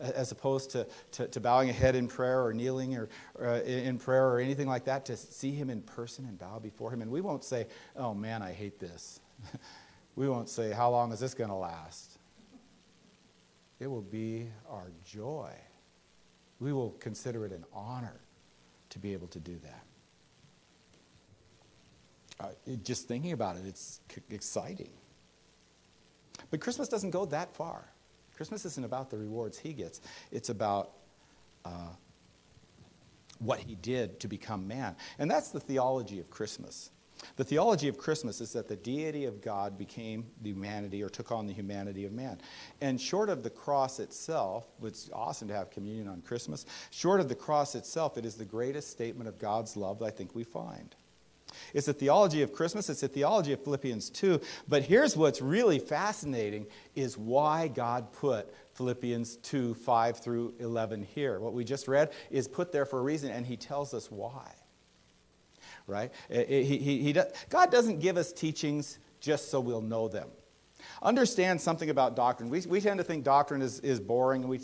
As 0.00 0.30
opposed 0.30 0.70
to, 0.70 0.86
to, 1.12 1.26
to 1.28 1.40
bowing 1.40 1.70
a 1.70 1.72
head 1.72 1.96
in 1.96 2.06
prayer 2.06 2.44
or 2.44 2.52
kneeling 2.52 2.96
or, 2.96 3.08
uh, 3.40 3.60
in 3.62 3.98
prayer 3.98 4.28
or 4.28 4.38
anything 4.38 4.68
like 4.68 4.84
that, 4.84 5.04
to 5.06 5.16
see 5.16 5.52
Him 5.52 5.70
in 5.70 5.82
person 5.82 6.24
and 6.24 6.38
bow 6.38 6.58
before 6.58 6.92
Him. 6.92 7.02
And 7.02 7.10
we 7.10 7.20
won't 7.20 7.44
say, 7.44 7.66
oh 7.96 8.14
man, 8.14 8.42
I 8.42 8.52
hate 8.52 8.78
this. 8.78 9.20
we 10.16 10.28
won't 10.28 10.48
say, 10.48 10.72
how 10.72 10.90
long 10.90 11.12
is 11.12 11.20
this 11.20 11.34
going 11.34 11.50
to 11.50 11.56
last? 11.56 12.18
It 13.80 13.86
will 13.86 14.02
be 14.02 14.48
our 14.68 14.90
joy. 15.04 15.52
We 16.60 16.72
will 16.72 16.90
consider 16.98 17.46
it 17.46 17.52
an 17.52 17.64
honor 17.72 18.20
to 18.90 18.98
be 18.98 19.12
able 19.12 19.28
to 19.28 19.38
do 19.38 19.58
that. 19.62 19.84
Just 22.82 23.08
thinking 23.08 23.32
about 23.32 23.56
it, 23.56 23.62
it's 23.66 24.00
c- 24.14 24.22
exciting. 24.30 24.90
But 26.50 26.60
Christmas 26.60 26.88
doesn't 26.88 27.10
go 27.10 27.26
that 27.26 27.54
far. 27.54 27.84
Christmas 28.36 28.64
isn't 28.64 28.84
about 28.84 29.10
the 29.10 29.18
rewards 29.18 29.58
he 29.58 29.72
gets, 29.72 30.00
it's 30.30 30.48
about 30.48 30.92
uh, 31.64 31.90
what 33.40 33.58
he 33.58 33.74
did 33.76 34.20
to 34.20 34.28
become 34.28 34.66
man. 34.68 34.94
And 35.18 35.30
that's 35.30 35.50
the 35.50 35.60
theology 35.60 36.20
of 36.20 36.30
Christmas. 36.30 36.90
The 37.36 37.44
theology 37.44 37.88
of 37.88 37.98
Christmas 37.98 38.40
is 38.40 38.52
that 38.52 38.68
the 38.68 38.76
deity 38.76 39.24
of 39.24 39.40
God 39.40 39.76
became 39.76 40.24
the 40.42 40.50
humanity 40.50 41.02
or 41.02 41.08
took 41.08 41.32
on 41.32 41.46
the 41.46 41.52
humanity 41.52 42.04
of 42.04 42.12
man. 42.12 42.40
And 42.80 43.00
short 43.00 43.28
of 43.28 43.42
the 43.42 43.50
cross 43.50 43.98
itself, 43.98 44.68
it's 44.84 45.10
awesome 45.12 45.48
to 45.48 45.54
have 45.54 45.70
communion 45.70 46.06
on 46.08 46.22
Christmas, 46.22 46.66
short 46.90 47.18
of 47.20 47.28
the 47.28 47.34
cross 47.34 47.74
itself, 47.74 48.16
it 48.16 48.24
is 48.24 48.36
the 48.36 48.44
greatest 48.44 48.90
statement 48.90 49.28
of 49.28 49.38
God's 49.38 49.76
love 49.76 49.98
that 49.98 50.04
I 50.04 50.10
think 50.10 50.34
we 50.34 50.44
find. 50.44 50.94
It's 51.74 51.86
the 51.86 51.92
theology 51.92 52.42
of 52.42 52.52
Christmas, 52.52 52.88
it's 52.88 53.00
the 53.00 53.08
theology 53.08 53.52
of 53.52 53.62
Philippians 53.62 54.10
2. 54.10 54.40
But 54.68 54.82
here's 54.82 55.16
what's 55.16 55.40
really 55.40 55.78
fascinating 55.78 56.66
is 56.94 57.18
why 57.18 57.68
God 57.68 58.12
put 58.12 58.52
Philippians 58.74 59.36
2, 59.36 59.74
5 59.74 60.18
through 60.18 60.54
11 60.60 61.02
here. 61.02 61.40
What 61.40 61.52
we 61.52 61.64
just 61.64 61.88
read 61.88 62.12
is 62.30 62.48
put 62.48 62.72
there 62.72 62.86
for 62.86 63.00
a 63.00 63.02
reason, 63.02 63.30
and 63.30 63.44
he 63.44 63.56
tells 63.56 63.92
us 63.94 64.10
why. 64.10 64.52
Right? 65.86 66.12
Eh, 66.30 66.44
eh, 66.48 66.62
he, 66.62 66.78
he, 66.78 67.02
he, 67.02 67.12
does, 67.12 67.32
God 67.48 67.70
doesn't 67.70 68.00
give 68.00 68.16
us 68.16 68.32
teachings 68.32 68.98
just 69.20 69.50
so 69.50 69.58
we'll 69.60 69.80
know 69.80 70.08
them. 70.08 70.28
Understand 71.02 71.60
something 71.60 71.90
about 71.90 72.16
doctrine. 72.16 72.50
We, 72.50 72.60
we 72.62 72.80
tend 72.80 72.98
to 72.98 73.04
think 73.04 73.24
doctrine 73.24 73.62
is, 73.62 73.80
is 73.80 74.00
boring, 74.00 74.42
and 74.42 74.50
we 74.50 74.60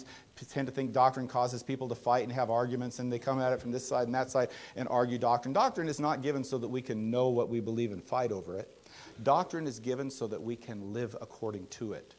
tend 0.49 0.67
to 0.67 0.73
think 0.73 0.93
doctrine 0.93 1.29
causes 1.29 1.63
people 1.63 1.89
to 1.89 1.95
fight 1.95 2.25
and 2.25 2.33
have 2.33 2.51
arguments, 2.51 2.99
and 2.99 3.13
they 3.13 3.19
come 3.19 3.41
at 3.41 3.53
it 3.53 3.61
from 3.61 3.71
this 3.71 3.87
side 3.87 4.07
and 4.07 4.15
that 4.15 4.31
side 4.31 4.49
and 4.77 4.89
argue 4.89 5.19
doctrine. 5.19 5.53
Doctrine 5.53 5.89
is 5.89 6.01
not 6.01 6.23
given 6.23 6.45
so 6.45 6.59
that 6.59 6.69
we 6.69 6.83
can 6.83 7.11
know 7.11 7.29
what 7.29 7.49
we 7.49 7.61
believe 7.61 7.93
and 7.93 8.03
fight 8.03 8.33
over 8.33 8.57
it. 8.57 8.89
Doctrine 9.23 9.67
is 9.67 9.79
given 9.79 10.11
so 10.11 10.27
that 10.27 10.43
we 10.43 10.57
can 10.57 10.93
live 10.93 11.17
according 11.21 11.67
to 11.69 11.93
it. 11.93 12.15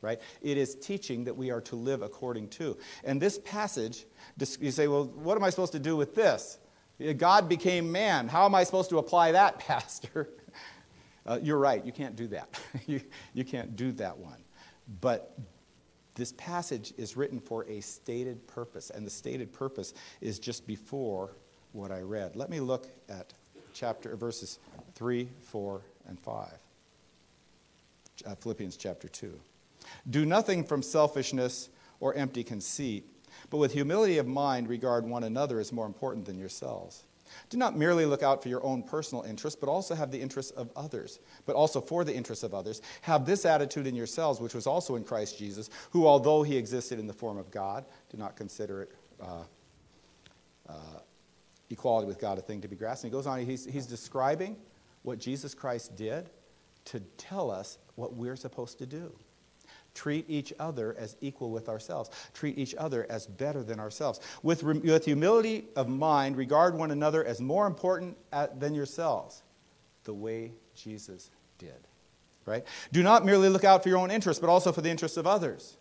Right? 0.00 0.20
It 0.42 0.58
is 0.58 0.74
teaching 0.74 1.24
that 1.24 1.34
we 1.34 1.50
are 1.50 1.62
to 1.62 1.76
live 1.76 2.02
according 2.02 2.48
to. 2.48 2.76
And 3.04 3.20
this 3.20 3.38
passage, 3.38 4.04
you 4.60 4.70
say, 4.70 4.86
well, 4.86 5.06
what 5.06 5.36
am 5.36 5.44
I 5.44 5.50
supposed 5.50 5.72
to 5.72 5.78
do 5.78 5.96
with 5.96 6.14
this? 6.14 6.58
God 7.16 7.48
became 7.48 7.90
man. 7.90 8.28
How 8.28 8.44
am 8.44 8.54
I 8.54 8.64
supposed 8.64 8.90
to 8.90 8.98
apply 8.98 9.32
that, 9.32 9.58
Pastor? 9.60 10.28
Uh, 11.26 11.38
you're 11.42 11.58
right, 11.58 11.84
you 11.84 11.92
can't 11.92 12.16
do 12.16 12.26
that. 12.28 12.48
you, 12.86 13.00
you 13.32 13.44
can't 13.44 13.76
do 13.76 13.92
that 13.92 14.16
one. 14.16 14.42
But 15.00 15.38
this 16.14 16.32
passage 16.32 16.92
is 16.96 17.16
written 17.16 17.40
for 17.40 17.64
a 17.68 17.80
stated 17.80 18.46
purpose, 18.46 18.90
and 18.90 19.06
the 19.06 19.10
stated 19.10 19.52
purpose 19.52 19.94
is 20.20 20.38
just 20.38 20.66
before 20.66 21.32
what 21.72 21.90
I 21.90 22.00
read. 22.00 22.36
Let 22.36 22.50
me 22.50 22.60
look 22.60 22.88
at 23.08 23.32
chapter 23.72 24.14
verses 24.16 24.58
3, 24.94 25.28
4, 25.40 25.80
and 26.06 26.20
5. 26.20 26.52
Uh, 28.24 28.34
Philippians 28.36 28.76
chapter 28.76 29.08
2. 29.08 29.38
Do 30.10 30.24
nothing 30.24 30.62
from 30.64 30.82
selfishness 30.82 31.68
or 32.00 32.14
empty 32.14 32.44
conceit, 32.44 33.04
but 33.50 33.56
with 33.56 33.72
humility 33.72 34.18
of 34.18 34.26
mind 34.26 34.68
regard 34.68 35.04
one 35.04 35.24
another 35.24 35.58
as 35.58 35.72
more 35.72 35.86
important 35.86 36.26
than 36.26 36.38
yourselves. 36.38 37.04
Do 37.50 37.56
not 37.56 37.76
merely 37.76 38.06
look 38.06 38.22
out 38.22 38.42
for 38.42 38.48
your 38.48 38.64
own 38.64 38.82
personal 38.82 39.24
interests, 39.24 39.58
but 39.58 39.68
also 39.68 39.94
have 39.94 40.10
the 40.10 40.20
interests 40.20 40.52
of 40.52 40.70
others, 40.76 41.20
but 41.46 41.56
also 41.56 41.80
for 41.80 42.04
the 42.04 42.14
interests 42.14 42.44
of 42.44 42.54
others. 42.54 42.82
Have 43.02 43.26
this 43.26 43.44
attitude 43.44 43.86
in 43.86 43.94
yourselves, 43.94 44.40
which 44.40 44.54
was 44.54 44.66
also 44.66 44.96
in 44.96 45.04
Christ 45.04 45.38
Jesus, 45.38 45.70
who, 45.90 46.06
although 46.06 46.42
he 46.42 46.56
existed 46.56 46.98
in 46.98 47.06
the 47.06 47.12
form 47.12 47.38
of 47.38 47.50
God, 47.50 47.84
did 48.10 48.18
not 48.18 48.36
consider 48.36 48.82
it 48.82 48.92
uh, 49.20 49.44
uh, 50.68 50.74
equality 51.70 52.06
with 52.06 52.18
God 52.18 52.38
a 52.38 52.42
thing 52.42 52.60
to 52.60 52.68
be 52.68 52.76
grasped. 52.76 53.04
And 53.04 53.12
he 53.12 53.16
goes 53.16 53.26
on, 53.26 53.40
he's, 53.40 53.64
he's 53.64 53.86
describing 53.86 54.56
what 55.02 55.18
Jesus 55.18 55.54
Christ 55.54 55.96
did 55.96 56.30
to 56.86 57.00
tell 57.16 57.50
us 57.50 57.78
what 57.94 58.14
we're 58.14 58.36
supposed 58.36 58.78
to 58.78 58.86
do. 58.86 59.12
Treat 59.94 60.28
each 60.28 60.52
other 60.58 60.94
as 60.98 61.16
equal 61.20 61.50
with 61.50 61.68
ourselves. 61.68 62.10
Treat 62.34 62.58
each 62.58 62.74
other 62.74 63.06
as 63.08 63.26
better 63.26 63.62
than 63.62 63.78
ourselves. 63.80 64.20
With, 64.42 64.62
with 64.62 65.04
humility 65.04 65.66
of 65.76 65.88
mind, 65.88 66.36
regard 66.36 66.74
one 66.76 66.90
another 66.90 67.24
as 67.24 67.40
more 67.40 67.66
important 67.66 68.16
at, 68.32 68.58
than 68.60 68.74
yourselves, 68.74 69.42
the 70.04 70.14
way 70.14 70.52
Jesus 70.74 71.30
did. 71.58 71.86
Right? 72.46 72.64
Do 72.92 73.02
not 73.02 73.24
merely 73.24 73.48
look 73.48 73.64
out 73.64 73.82
for 73.82 73.88
your 73.88 73.98
own 73.98 74.10
interests, 74.10 74.40
but 74.40 74.50
also 74.50 74.72
for 74.72 74.82
the 74.82 74.90
interests 74.90 75.16
of 75.16 75.26
others. 75.26 75.76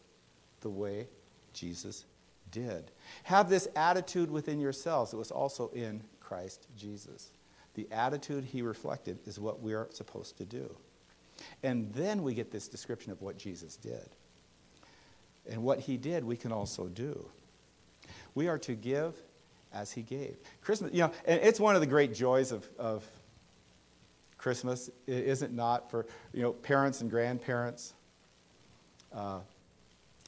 the 0.64 0.70
way 0.70 1.08
Jesus 1.54 2.06
did. 2.52 2.90
Have 3.24 3.50
this 3.50 3.68
attitude 3.76 4.32
within 4.32 4.60
yourselves. 4.60 5.14
It 5.14 5.18
was 5.18 5.30
also 5.30 5.70
in 5.70 6.02
Christ 6.20 6.68
Jesus. 6.76 7.32
The 7.76 7.88
attitude 7.92 8.46
he 8.46 8.62
reflected 8.62 9.20
is 9.28 9.40
what 9.40 9.62
we 9.62 9.74
are 9.74 9.88
supposed 9.92 10.38
to 10.38 10.46
do. 10.46 10.76
And 11.64 11.92
then 11.94 12.24
we 12.24 12.34
get 12.34 12.52
this 12.52 12.68
description 12.68 13.12
of 13.12 13.22
what 13.22 13.38
Jesus 13.38 13.76
did. 13.76 14.10
And 15.50 15.64
what 15.64 15.80
he 15.80 15.98
did, 15.98 16.24
we 16.24 16.38
can 16.38 16.52
also 16.52 16.88
do. 16.88 17.26
We 18.36 18.48
are 18.48 18.58
to 18.60 18.74
give 18.74 19.16
as 19.74 19.92
he 19.92 20.02
gave. 20.02 20.38
Christmas, 20.62 20.94
you 20.94 21.00
know, 21.00 21.12
and 21.26 21.40
it's 21.42 21.60
one 21.60 21.76
of 21.76 21.82
the 21.82 21.88
great 21.88 22.14
joys 22.14 22.52
of, 22.52 22.68
of 22.78 23.04
Christmas, 24.38 24.90
is 25.08 25.42
it 25.42 25.52
not, 25.52 25.90
for, 25.90 26.06
you 26.34 26.42
know, 26.42 26.54
parents 26.54 27.02
and 27.02 27.10
grandparents, 27.10 27.94
uh, 29.14 29.40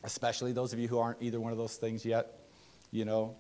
especially 0.04 0.52
those 0.52 0.74
of 0.74 0.80
you 0.80 0.88
who 0.88 1.00
aren't 1.00 1.22
either 1.22 1.40
one 1.40 1.52
of 1.52 1.58
those 1.58 1.76
things 1.76 2.06
yet, 2.06 2.40
you 2.92 3.06
know, 3.06 3.36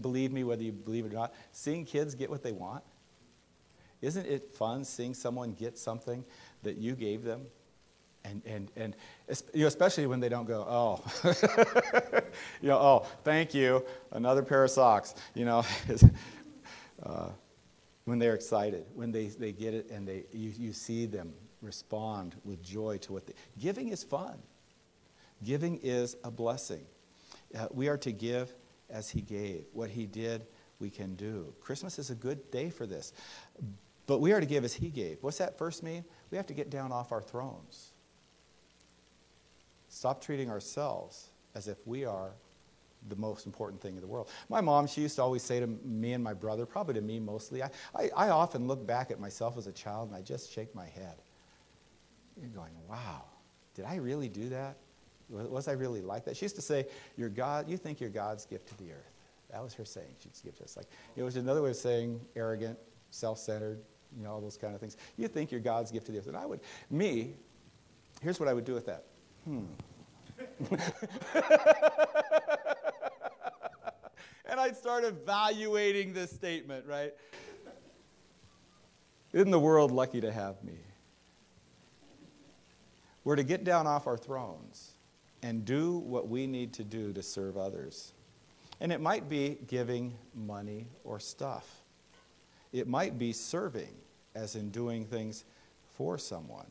believe 0.00 0.32
me, 0.32 0.44
whether 0.44 0.62
you 0.62 0.72
believe 0.72 1.06
it 1.06 1.12
or 1.12 1.16
not, 1.16 1.34
seeing 1.52 1.84
kids 1.84 2.14
get 2.14 2.28
what 2.28 2.42
they 2.42 2.52
want, 2.52 2.84
isn't 4.02 4.26
it 4.26 4.52
fun 4.52 4.84
seeing 4.84 5.14
someone 5.14 5.52
get 5.52 5.78
something 5.78 6.24
that 6.62 6.76
you 6.76 6.94
gave 6.94 7.22
them? 7.22 7.46
And, 8.24 8.42
and, 8.46 8.70
and 8.76 8.96
especially 9.54 10.06
when 10.06 10.20
they 10.20 10.28
don't 10.28 10.46
go, 10.46 10.64
oh, 10.68 11.02
you 12.60 12.68
know, 12.68 12.78
oh, 12.78 13.06
thank 13.24 13.54
you, 13.54 13.84
another 14.12 14.42
pair 14.42 14.62
of 14.62 14.70
socks, 14.70 15.14
you 15.34 15.44
know. 15.44 15.64
uh, 17.02 17.28
when 18.04 18.18
they're 18.18 18.34
excited, 18.34 18.84
when 18.94 19.12
they, 19.12 19.26
they 19.26 19.52
get 19.52 19.74
it 19.74 19.90
and 19.90 20.06
they, 20.06 20.24
you, 20.32 20.52
you 20.56 20.72
see 20.72 21.06
them 21.06 21.32
respond 21.60 22.34
with 22.44 22.62
joy 22.62 22.98
to 22.98 23.12
what 23.12 23.26
they, 23.26 23.34
giving 23.60 23.88
is 23.88 24.02
fun. 24.02 24.38
Giving 25.44 25.78
is 25.82 26.16
a 26.24 26.30
blessing. 26.30 26.84
Uh, 27.56 27.66
we 27.72 27.88
are 27.88 27.98
to 27.98 28.12
give 28.12 28.54
as 28.90 29.10
he 29.10 29.20
gave. 29.20 29.64
What 29.72 29.90
he 29.90 30.06
did, 30.06 30.46
we 30.78 30.90
can 30.90 31.14
do. 31.14 31.54
Christmas 31.60 31.98
is 31.98 32.10
a 32.10 32.14
good 32.14 32.50
day 32.50 32.70
for 32.70 32.86
this. 32.86 33.12
But 34.06 34.20
we 34.20 34.32
are 34.32 34.40
to 34.40 34.46
give 34.46 34.64
as 34.64 34.74
he 34.74 34.88
gave. 34.88 35.18
What's 35.22 35.38
that 35.38 35.56
first 35.58 35.82
mean? 35.82 36.04
We 36.30 36.36
have 36.36 36.46
to 36.46 36.54
get 36.54 36.70
down 36.70 36.92
off 36.92 37.12
our 37.12 37.22
thrones. 37.22 37.92
Stop 39.88 40.22
treating 40.22 40.50
ourselves 40.50 41.28
as 41.54 41.68
if 41.68 41.86
we 41.86 42.04
are 42.04 42.32
the 43.08 43.16
most 43.16 43.46
important 43.46 43.80
thing 43.80 43.94
in 43.94 44.00
the 44.00 44.06
world. 44.06 44.30
My 44.48 44.60
mom, 44.60 44.86
she 44.86 45.02
used 45.02 45.16
to 45.16 45.22
always 45.22 45.42
say 45.42 45.60
to 45.60 45.66
me 45.66 46.12
and 46.12 46.22
my 46.22 46.34
brother, 46.34 46.64
probably 46.66 46.94
to 46.94 47.00
me 47.00 47.18
mostly, 47.18 47.62
I, 47.62 47.70
I, 47.94 48.10
I 48.16 48.28
often 48.30 48.66
look 48.66 48.86
back 48.86 49.10
at 49.10 49.20
myself 49.20 49.58
as 49.58 49.66
a 49.66 49.72
child 49.72 50.08
and 50.08 50.16
I 50.16 50.22
just 50.22 50.52
shake 50.52 50.74
my 50.74 50.86
head. 50.86 51.16
You're 52.40 52.50
going, 52.50 52.72
wow, 52.88 53.24
did 53.74 53.84
I 53.84 53.96
really 53.96 54.28
do 54.28 54.48
that? 54.50 54.76
Was 55.28 55.68
I 55.68 55.72
really 55.72 56.02
like 56.02 56.24
that? 56.26 56.36
She 56.36 56.44
used 56.44 56.56
to 56.56 56.62
say, 56.62 56.86
"You're 57.16 57.30
God. 57.30 57.68
You 57.68 57.78
think 57.78 58.00
you're 58.00 58.10
God's 58.10 58.44
gift 58.44 58.68
to 58.68 58.76
the 58.76 58.92
earth." 58.92 59.12
That 59.50 59.62
was 59.62 59.72
her 59.74 59.84
saying. 59.84 60.14
She'd 60.18 60.32
give 60.44 60.60
us 60.60 60.76
like 60.76 60.86
it 61.16 61.22
was 61.22 61.36
another 61.36 61.62
way 61.62 61.70
of 61.70 61.76
saying 61.76 62.20
arrogant, 62.36 62.78
self-centered, 63.10 63.80
you 64.16 64.24
know, 64.24 64.32
all 64.32 64.40
those 64.40 64.56
kind 64.56 64.74
of 64.74 64.80
things. 64.80 64.96
You 65.16 65.28
think 65.28 65.50
you're 65.50 65.60
God's 65.60 65.90
gift 65.90 66.06
to 66.06 66.12
the 66.12 66.18
earth, 66.18 66.26
and 66.26 66.36
I 66.36 66.46
would. 66.46 66.60
Me, 66.90 67.34
here's 68.20 68.38
what 68.38 68.48
I 68.48 68.54
would 68.54 68.64
do 68.64 68.74
with 68.74 68.86
that. 68.86 69.04
Hmm. 69.44 69.64
and 74.46 74.60
I'd 74.60 74.76
start 74.76 75.04
evaluating 75.04 76.12
this 76.12 76.30
statement, 76.30 76.86
right? 76.86 77.12
Isn't 79.32 79.50
the 79.50 79.60
world 79.60 79.90
lucky 79.90 80.20
to 80.20 80.30
have 80.30 80.62
me? 80.62 80.78
We're 83.24 83.36
to 83.36 83.44
get 83.44 83.64
down 83.64 83.86
off 83.86 84.06
our 84.06 84.18
thrones 84.18 84.92
and 85.42 85.64
do 85.64 85.98
what 85.98 86.28
we 86.28 86.46
need 86.46 86.72
to 86.74 86.84
do 86.84 87.12
to 87.12 87.22
serve 87.22 87.56
others. 87.56 88.12
And 88.80 88.92
it 88.92 89.00
might 89.00 89.28
be 89.28 89.58
giving 89.66 90.14
money 90.34 90.88
or 91.04 91.18
stuff. 91.18 91.81
It 92.72 92.88
might 92.88 93.18
be 93.18 93.32
serving, 93.32 93.94
as 94.34 94.56
in 94.56 94.70
doing 94.70 95.04
things 95.04 95.44
for 95.96 96.18
someone. 96.18 96.66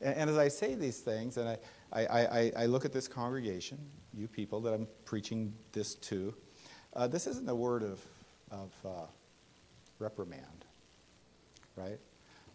And, 0.00 0.14
and 0.16 0.30
as 0.30 0.38
I 0.38 0.48
say 0.48 0.74
these 0.74 1.00
things, 1.00 1.36
and 1.36 1.48
I, 1.48 1.58
I, 1.92 2.06
I, 2.06 2.52
I, 2.56 2.66
look 2.66 2.84
at 2.84 2.92
this 2.92 3.08
congregation, 3.08 3.78
you 4.14 4.28
people 4.28 4.60
that 4.60 4.74
I'm 4.74 4.86
preaching 5.04 5.52
this 5.72 5.94
to, 5.96 6.34
uh, 6.94 7.06
this 7.06 7.26
isn't 7.26 7.48
a 7.48 7.54
word 7.54 7.82
of, 7.82 8.00
of 8.50 8.70
uh, 8.84 9.06
reprimand, 9.98 10.64
right? 11.76 11.98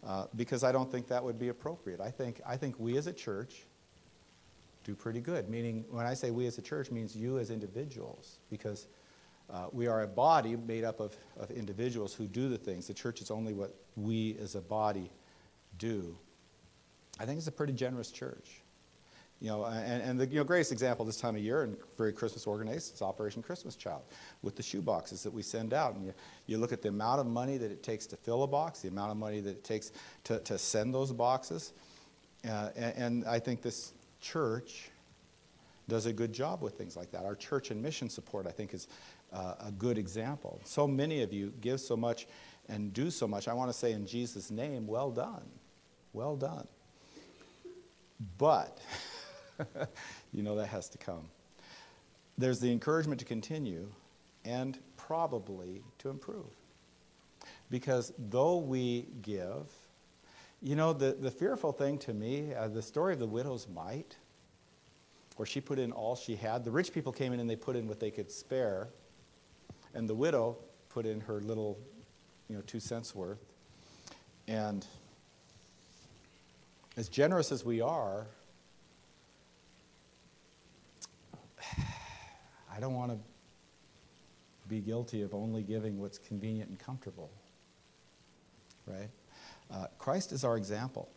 Uh, 0.06 0.26
because 0.36 0.64
I 0.64 0.72
don't 0.72 0.90
think 0.90 1.08
that 1.08 1.22
would 1.22 1.38
be 1.38 1.48
appropriate. 1.48 2.00
I 2.00 2.10
think, 2.10 2.40
I 2.46 2.56
think 2.56 2.78
we 2.78 2.96
as 2.96 3.06
a 3.06 3.12
church 3.12 3.64
do 4.84 4.94
pretty 4.94 5.20
good. 5.20 5.48
Meaning, 5.48 5.84
when 5.90 6.06
I 6.06 6.14
say 6.14 6.30
we 6.30 6.46
as 6.46 6.58
a 6.58 6.62
church, 6.62 6.90
means 6.90 7.16
you 7.16 7.38
as 7.38 7.50
individuals, 7.50 8.38
because 8.50 8.86
uh, 9.50 9.66
we 9.72 9.86
are 9.86 10.02
a 10.02 10.06
body 10.06 10.56
made 10.56 10.84
up 10.84 11.00
of, 11.00 11.16
of 11.38 11.50
individuals 11.50 12.14
who 12.14 12.26
do 12.26 12.48
the 12.48 12.58
things. 12.58 12.86
The 12.86 12.94
church 12.94 13.20
is 13.20 13.30
only 13.30 13.52
what 13.52 13.74
we 13.96 14.36
as 14.40 14.54
a 14.54 14.60
body 14.60 15.10
do. 15.78 16.16
I 17.20 17.26
think 17.26 17.38
it's 17.38 17.46
a 17.46 17.52
pretty 17.52 17.72
generous 17.72 18.10
church. 18.10 18.62
You 19.40 19.50
know, 19.50 19.64
and, 19.64 20.02
and 20.02 20.18
the 20.18 20.26
you 20.26 20.36
know, 20.36 20.44
greatest 20.44 20.72
example 20.72 21.04
this 21.04 21.18
time 21.18 21.36
of 21.36 21.42
year 21.42 21.64
and 21.64 21.76
very 21.98 22.12
Christmas 22.12 22.46
organized 22.46 22.94
is 22.94 23.02
Operation 23.02 23.42
Christmas 23.42 23.76
Child 23.76 24.02
with 24.42 24.56
the 24.56 24.62
shoe 24.62 24.80
boxes 24.80 25.22
that 25.22 25.32
we 25.32 25.42
send 25.42 25.74
out. 25.74 25.94
And 25.96 26.06
you, 26.06 26.14
you 26.46 26.56
look 26.56 26.72
at 26.72 26.80
the 26.80 26.88
amount 26.88 27.20
of 27.20 27.26
money 27.26 27.58
that 27.58 27.70
it 27.70 27.82
takes 27.82 28.06
to 28.06 28.16
fill 28.16 28.44
a 28.44 28.46
box, 28.46 28.80
the 28.80 28.88
amount 28.88 29.10
of 29.10 29.18
money 29.18 29.40
that 29.40 29.50
it 29.50 29.64
takes 29.64 29.92
to, 30.24 30.38
to 30.40 30.56
send 30.56 30.94
those 30.94 31.12
boxes. 31.12 31.72
Uh, 32.48 32.70
and, 32.76 32.96
and 32.96 33.24
I 33.26 33.38
think 33.38 33.60
this 33.60 33.92
church 34.20 34.90
does 35.88 36.06
a 36.06 36.12
good 36.12 36.32
job 36.32 36.62
with 36.62 36.74
things 36.78 36.96
like 36.96 37.10
that. 37.10 37.24
Our 37.24 37.34
church 37.34 37.70
and 37.70 37.82
mission 37.82 38.08
support, 38.08 38.46
I 38.46 38.50
think, 38.50 38.72
is 38.72 38.88
uh, 39.34 39.54
a 39.66 39.72
good 39.72 39.98
example. 39.98 40.60
So 40.64 40.86
many 40.86 41.22
of 41.22 41.32
you 41.32 41.52
give 41.60 41.80
so 41.80 41.96
much 41.96 42.26
and 42.68 42.92
do 42.92 43.10
so 43.10 43.28
much. 43.28 43.48
I 43.48 43.52
want 43.52 43.70
to 43.70 43.76
say 43.76 43.92
in 43.92 44.06
Jesus' 44.06 44.50
name, 44.50 44.86
well 44.86 45.10
done. 45.10 45.44
Well 46.12 46.36
done. 46.36 46.66
But, 48.38 48.80
you 50.32 50.42
know, 50.42 50.56
that 50.56 50.68
has 50.68 50.88
to 50.90 50.98
come. 50.98 51.28
There's 52.38 52.60
the 52.60 52.70
encouragement 52.70 53.18
to 53.20 53.26
continue 53.26 53.88
and 54.44 54.78
probably 54.96 55.82
to 55.98 56.08
improve. 56.08 56.46
Because 57.70 58.12
though 58.30 58.58
we 58.58 59.08
give, 59.22 59.70
you 60.62 60.76
know, 60.76 60.92
the, 60.92 61.12
the 61.12 61.30
fearful 61.30 61.72
thing 61.72 61.98
to 61.98 62.14
me, 62.14 62.54
uh, 62.54 62.68
the 62.68 62.82
story 62.82 63.12
of 63.12 63.18
the 63.18 63.26
widow's 63.26 63.68
mite, 63.68 64.16
where 65.36 65.46
she 65.46 65.60
put 65.60 65.78
in 65.78 65.92
all 65.92 66.14
she 66.14 66.36
had. 66.36 66.64
The 66.64 66.70
rich 66.70 66.92
people 66.92 67.12
came 67.12 67.32
in 67.32 67.40
and 67.40 67.50
they 67.50 67.56
put 67.56 67.76
in 67.76 67.88
what 67.88 67.98
they 67.98 68.10
could 68.10 68.30
spare, 68.30 68.88
and 69.94 70.08
the 70.08 70.14
widow 70.14 70.56
put 70.88 71.06
in 71.06 71.20
her 71.20 71.40
little, 71.40 71.78
you 72.48 72.56
know, 72.56 72.62
two 72.66 72.80
cents 72.80 73.14
worth. 73.14 73.38
And 74.46 74.84
as 76.96 77.08
generous 77.08 77.50
as 77.52 77.64
we 77.64 77.80
are, 77.80 78.26
I 82.74 82.80
don't 82.80 82.94
want 82.94 83.12
to 83.12 83.18
be 84.68 84.80
guilty 84.80 85.22
of 85.22 85.34
only 85.34 85.62
giving 85.62 86.00
what's 86.00 86.18
convenient 86.18 86.70
and 86.70 86.78
comfortable. 86.78 87.30
Right? 88.86 89.10
Uh, 89.70 89.86
Christ 89.98 90.32
is 90.32 90.44
our 90.44 90.56
example. 90.56 91.08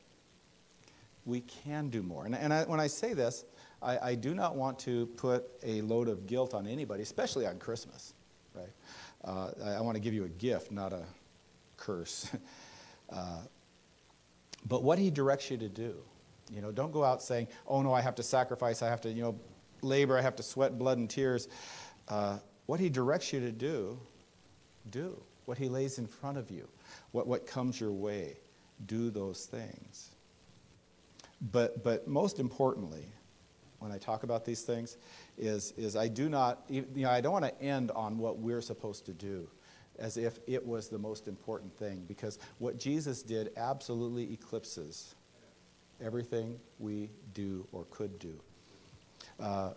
We 1.25 1.41
can 1.41 1.89
do 1.89 2.01
more. 2.01 2.25
And, 2.25 2.35
and 2.35 2.53
I, 2.53 2.63
when 2.63 2.79
I 2.79 2.87
say 2.87 3.13
this, 3.13 3.43
I, 3.81 3.97
I, 3.99 4.15
do 4.15 4.33
not 4.33 4.55
want 4.55 4.79
to 4.79 5.07
put 5.17 5.45
a 5.61 5.81
load 5.81 6.07
of 6.07 6.25
guilt 6.25 6.53
on 6.53 6.65
anybody, 6.65 7.03
especially 7.03 7.45
on 7.45 7.59
Christmas. 7.59 8.13
Right? 8.53 8.69
Uh, 9.23 9.51
I, 9.63 9.69
I 9.73 9.81
want 9.81 9.95
to 9.95 10.01
give 10.01 10.13
you 10.13 10.25
a 10.25 10.29
gift, 10.29 10.71
not 10.71 10.93
a 10.93 11.03
curse. 11.77 12.29
uh, 13.11 13.39
but 14.67 14.83
what 14.83 14.99
he 14.99 15.09
directs 15.09 15.49
you 15.51 15.57
to 15.57 15.69
do, 15.69 15.95
you 16.51 16.61
know, 16.61 16.71
don't 16.71 16.91
go 16.91 17.03
out 17.03 17.21
saying, 17.21 17.47
"Oh 17.67 17.81
no, 17.81 17.93
I 17.93 18.01
have 18.01 18.15
to 18.15 18.23
sacrifice. 18.23 18.81
I 18.81 18.89
have 18.89 19.01
to, 19.01 19.09
you 19.09 19.21
know, 19.21 19.39
labor. 19.81 20.17
I 20.17 20.21
have 20.21 20.35
to 20.37 20.43
sweat 20.43 20.77
blood 20.77 20.97
and 20.97 21.09
tears." 21.09 21.47
Uh, 22.07 22.37
what 22.67 22.79
he 22.79 22.89
directs 22.89 23.33
you 23.33 23.39
to 23.39 23.51
do, 23.51 23.99
do. 24.89 25.21
What 25.45 25.57
he 25.57 25.69
lays 25.69 25.97
in 25.97 26.07
front 26.07 26.37
of 26.37 26.51
you, 26.51 26.67
what, 27.11 27.25
what 27.25 27.47
comes 27.47 27.79
your 27.79 27.93
way, 27.93 28.35
do 28.85 29.09
those 29.09 29.45
things. 29.45 30.11
But, 31.51 31.83
but 31.83 32.07
most 32.07 32.39
importantly, 32.39 33.05
when 33.79 33.91
I 33.91 33.97
talk 33.97 34.23
about 34.23 34.43
these 34.43 34.63
things, 34.63 34.97
is, 35.37 35.73
is 35.77 35.95
I 35.95 36.07
do 36.07 36.29
not, 36.29 36.63
you 36.69 36.85
know, 36.95 37.09
I 37.09 37.21
don't 37.21 37.33
want 37.33 37.45
to 37.45 37.61
end 37.61 37.91
on 37.91 38.17
what 38.17 38.39
we're 38.39 38.61
supposed 38.61 39.05
to 39.05 39.13
do 39.13 39.47
as 39.99 40.17
if 40.17 40.39
it 40.47 40.65
was 40.65 40.89
the 40.89 40.97
most 40.97 41.27
important 41.27 41.75
thing, 41.75 42.03
because 42.07 42.37
what 42.59 42.77
Jesus 42.77 43.23
did 43.23 43.51
absolutely 43.57 44.31
eclipses 44.31 45.15
everything 46.03 46.59
we 46.79 47.09
do 47.33 47.67
or 47.71 47.85
could 47.89 48.19
do. 48.19 48.39
Uh, 49.39 49.71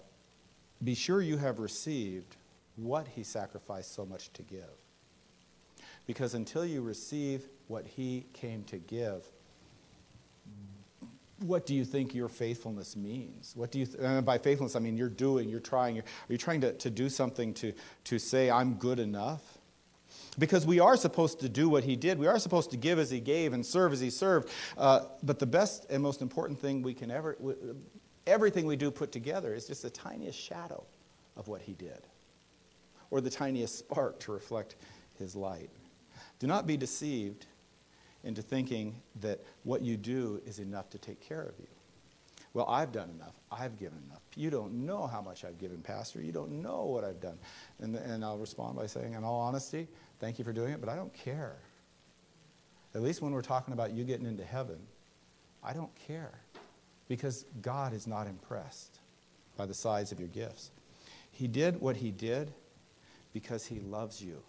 be 0.84 0.94
sure 0.94 1.22
you 1.22 1.36
have 1.36 1.58
received 1.58 2.36
what 2.76 3.08
he 3.08 3.22
sacrificed 3.22 3.94
so 3.94 4.04
much 4.04 4.32
to 4.32 4.42
give. 4.42 4.64
Because 6.06 6.34
until 6.34 6.64
you 6.64 6.82
receive 6.82 7.48
what 7.68 7.86
he 7.86 8.26
came 8.32 8.64
to 8.64 8.78
give, 8.78 9.24
what 11.40 11.64
do 11.66 11.74
you 11.74 11.84
think 11.84 12.14
your 12.14 12.28
faithfulness 12.28 12.96
means? 12.96 13.52
What 13.56 13.72
do 13.72 13.78
you, 13.78 13.86
th- 13.86 14.24
by 14.24 14.38
faithfulness, 14.38 14.76
I 14.76 14.78
mean 14.78 14.96
you're 14.96 15.08
doing, 15.08 15.48
you're 15.48 15.60
trying, 15.60 15.96
you're, 15.96 16.04
are 16.04 16.32
you 16.32 16.38
trying 16.38 16.60
to, 16.60 16.72
to 16.74 16.90
do 16.90 17.08
something 17.08 17.54
to, 17.54 17.72
to 18.04 18.18
say, 18.18 18.50
I'm 18.50 18.74
good 18.74 18.98
enough? 18.98 19.42
Because 20.38 20.66
we 20.66 20.80
are 20.80 20.96
supposed 20.96 21.40
to 21.40 21.48
do 21.48 21.68
what 21.68 21.84
he 21.84 21.96
did. 21.96 22.18
We 22.18 22.26
are 22.26 22.38
supposed 22.38 22.70
to 22.72 22.76
give 22.76 22.98
as 22.98 23.10
he 23.10 23.20
gave 23.20 23.52
and 23.52 23.64
serve 23.64 23.92
as 23.92 24.00
he 24.00 24.10
served. 24.10 24.50
Uh, 24.76 25.00
but 25.22 25.38
the 25.38 25.46
best 25.46 25.86
and 25.90 26.02
most 26.02 26.22
important 26.22 26.58
thing 26.60 26.82
we 26.82 26.94
can 26.94 27.10
ever, 27.10 27.36
everything 28.26 28.66
we 28.66 28.76
do 28.76 28.90
put 28.90 29.12
together 29.12 29.54
is 29.54 29.66
just 29.66 29.82
the 29.82 29.90
tiniest 29.90 30.38
shadow 30.38 30.84
of 31.36 31.48
what 31.48 31.62
he 31.62 31.72
did, 31.72 32.06
or 33.10 33.20
the 33.20 33.30
tiniest 33.30 33.78
spark 33.78 34.20
to 34.20 34.32
reflect 34.32 34.76
his 35.18 35.34
light. 35.34 35.70
Do 36.38 36.46
not 36.46 36.66
be 36.66 36.76
deceived 36.76 37.46
into 38.24 38.42
thinking 38.42 39.00
that 39.20 39.40
what 39.64 39.82
you 39.82 39.96
do 39.96 40.40
is 40.46 40.58
enough 40.58 40.90
to 40.90 40.98
take 40.98 41.20
care 41.20 41.42
of 41.42 41.54
you. 41.58 41.66
Well, 42.52 42.66
I've 42.68 42.90
done 42.90 43.10
enough. 43.10 43.34
I've 43.50 43.78
given 43.78 43.98
enough. 44.06 44.22
You 44.34 44.50
don't 44.50 44.84
know 44.84 45.06
how 45.06 45.22
much 45.22 45.44
I've 45.44 45.58
given, 45.58 45.82
Pastor. 45.82 46.20
You 46.20 46.32
don't 46.32 46.62
know 46.62 46.84
what 46.84 47.04
I've 47.04 47.20
done. 47.20 47.38
And, 47.78 47.94
and 47.94 48.24
I'll 48.24 48.38
respond 48.38 48.76
by 48.76 48.86
saying, 48.86 49.12
in 49.12 49.22
all 49.22 49.40
honesty, 49.40 49.86
thank 50.18 50.38
you 50.38 50.44
for 50.44 50.52
doing 50.52 50.72
it, 50.72 50.80
but 50.80 50.88
I 50.88 50.96
don't 50.96 51.14
care. 51.14 51.56
At 52.94 53.02
least 53.02 53.22
when 53.22 53.32
we're 53.32 53.42
talking 53.42 53.72
about 53.72 53.92
you 53.92 54.02
getting 54.02 54.26
into 54.26 54.44
heaven, 54.44 54.78
I 55.62 55.72
don't 55.72 55.94
care 56.06 56.40
because 57.06 57.44
God 57.62 57.92
is 57.92 58.06
not 58.06 58.26
impressed 58.26 58.98
by 59.56 59.66
the 59.66 59.74
size 59.74 60.10
of 60.10 60.18
your 60.18 60.28
gifts. 60.28 60.72
He 61.30 61.46
did 61.46 61.80
what 61.80 61.96
he 61.96 62.10
did 62.10 62.52
because 63.32 63.64
he 63.64 63.78
loves 63.78 64.20
you 64.20 64.42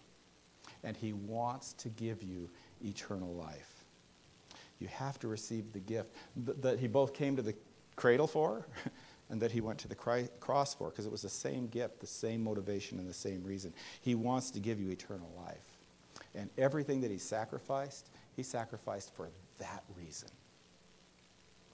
and 0.82 0.96
he 0.96 1.12
wants 1.12 1.72
to 1.74 1.88
give 1.88 2.22
you 2.22 2.50
eternal 2.84 3.34
life. 3.34 3.84
You 4.78 4.88
have 4.88 5.18
to 5.20 5.28
receive 5.28 5.72
the 5.72 5.80
gift 5.80 6.12
that 6.36 6.78
he 6.78 6.88
both 6.88 7.14
came 7.14 7.36
to 7.36 7.42
the 7.42 7.54
cradle 7.96 8.26
for 8.26 8.66
and 9.30 9.40
that 9.40 9.52
he 9.52 9.60
went 9.60 9.78
to 9.78 9.88
the 9.88 9.94
cross 9.94 10.74
for 10.74 10.90
because 10.90 11.06
it 11.06 11.12
was 11.12 11.22
the 11.22 11.28
same 11.28 11.68
gift, 11.68 12.00
the 12.00 12.06
same 12.06 12.42
motivation, 12.42 12.98
and 12.98 13.08
the 13.08 13.14
same 13.14 13.42
reason. 13.44 13.72
He 14.00 14.14
wants 14.14 14.50
to 14.50 14.60
give 14.60 14.80
you 14.80 14.90
eternal 14.90 15.30
life. 15.36 15.68
And 16.34 16.50
everything 16.58 17.00
that 17.02 17.10
he 17.10 17.18
sacrificed, 17.18 18.10
he 18.36 18.42
sacrificed 18.42 19.14
for 19.14 19.28
that 19.58 19.84
reason. 19.96 20.28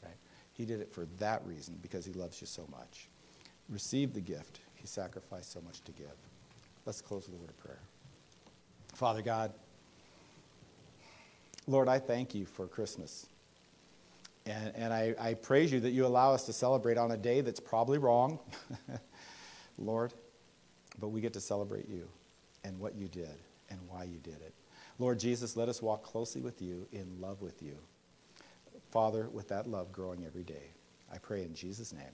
Right? 0.03 0.17
He 0.53 0.65
did 0.65 0.81
it 0.81 0.93
for 0.93 1.07
that 1.19 1.45
reason 1.47 1.79
because 1.83 2.05
he 2.05 2.13
loves 2.13 2.41
you 2.41 2.47
so 2.47 2.67
much. 2.71 3.09
Receive 3.69 4.15
the 4.15 4.21
gift. 4.21 4.61
He 4.75 4.87
sacrificed 4.87 5.53
so 5.53 5.61
much 5.61 5.83
to 5.83 5.93
give. 5.93 6.07
Let's 6.87 7.01
close 7.01 7.27
with 7.27 7.37
a 7.37 7.39
word 7.39 7.51
of 7.51 7.59
prayer. 7.59 7.81
Father 8.95 9.23
God, 9.23 9.53
Lord, 11.69 11.87
I 11.87 11.99
thank 11.99 12.35
you 12.35 12.47
for 12.47 12.67
Christmas. 12.67 13.27
And, 14.47 14.75
and 14.75 14.93
I, 14.93 15.15
I 15.21 15.35
praise 15.35 15.71
you 15.71 15.81
that 15.81 15.91
you 15.91 16.07
allow 16.07 16.33
us 16.33 16.47
to 16.47 16.53
celebrate 16.55 16.97
on 16.97 17.11
a 17.11 17.17
day 17.17 17.43
that's 17.43 17.61
probably 17.61 17.99
wrong, 17.99 18.39
Lord, 19.79 20.15
but 20.99 21.09
we 21.09 21.21
get 21.21 21.35
to 21.35 21.41
celebrate 21.41 21.87
you 21.87 22.09
and 22.65 22.81
what 22.81 22.95
you 22.95 23.07
did 23.07 23.37
and 23.69 23.79
why 23.87 24.05
you 24.05 24.19
did 24.23 24.41
it. 24.41 24.55
Lord 24.99 25.21
Jesus, 25.21 25.59
let 25.59 25.69
us 25.69 25.83
walk 25.83 26.03
closely 26.03 26.41
with 26.41 26.63
you 26.63 26.87
in 26.91 27.07
love 27.21 27.43
with 27.43 27.63
you. 27.63 27.77
Father, 28.91 29.29
with 29.29 29.49
that 29.49 29.69
love 29.69 29.93
growing 29.93 30.25
every 30.25 30.45
day. 30.45 30.71
I 31.13 31.19
pray 31.19 31.43
in 31.43 31.55
Jesus' 31.55 31.93
name. 31.93 32.05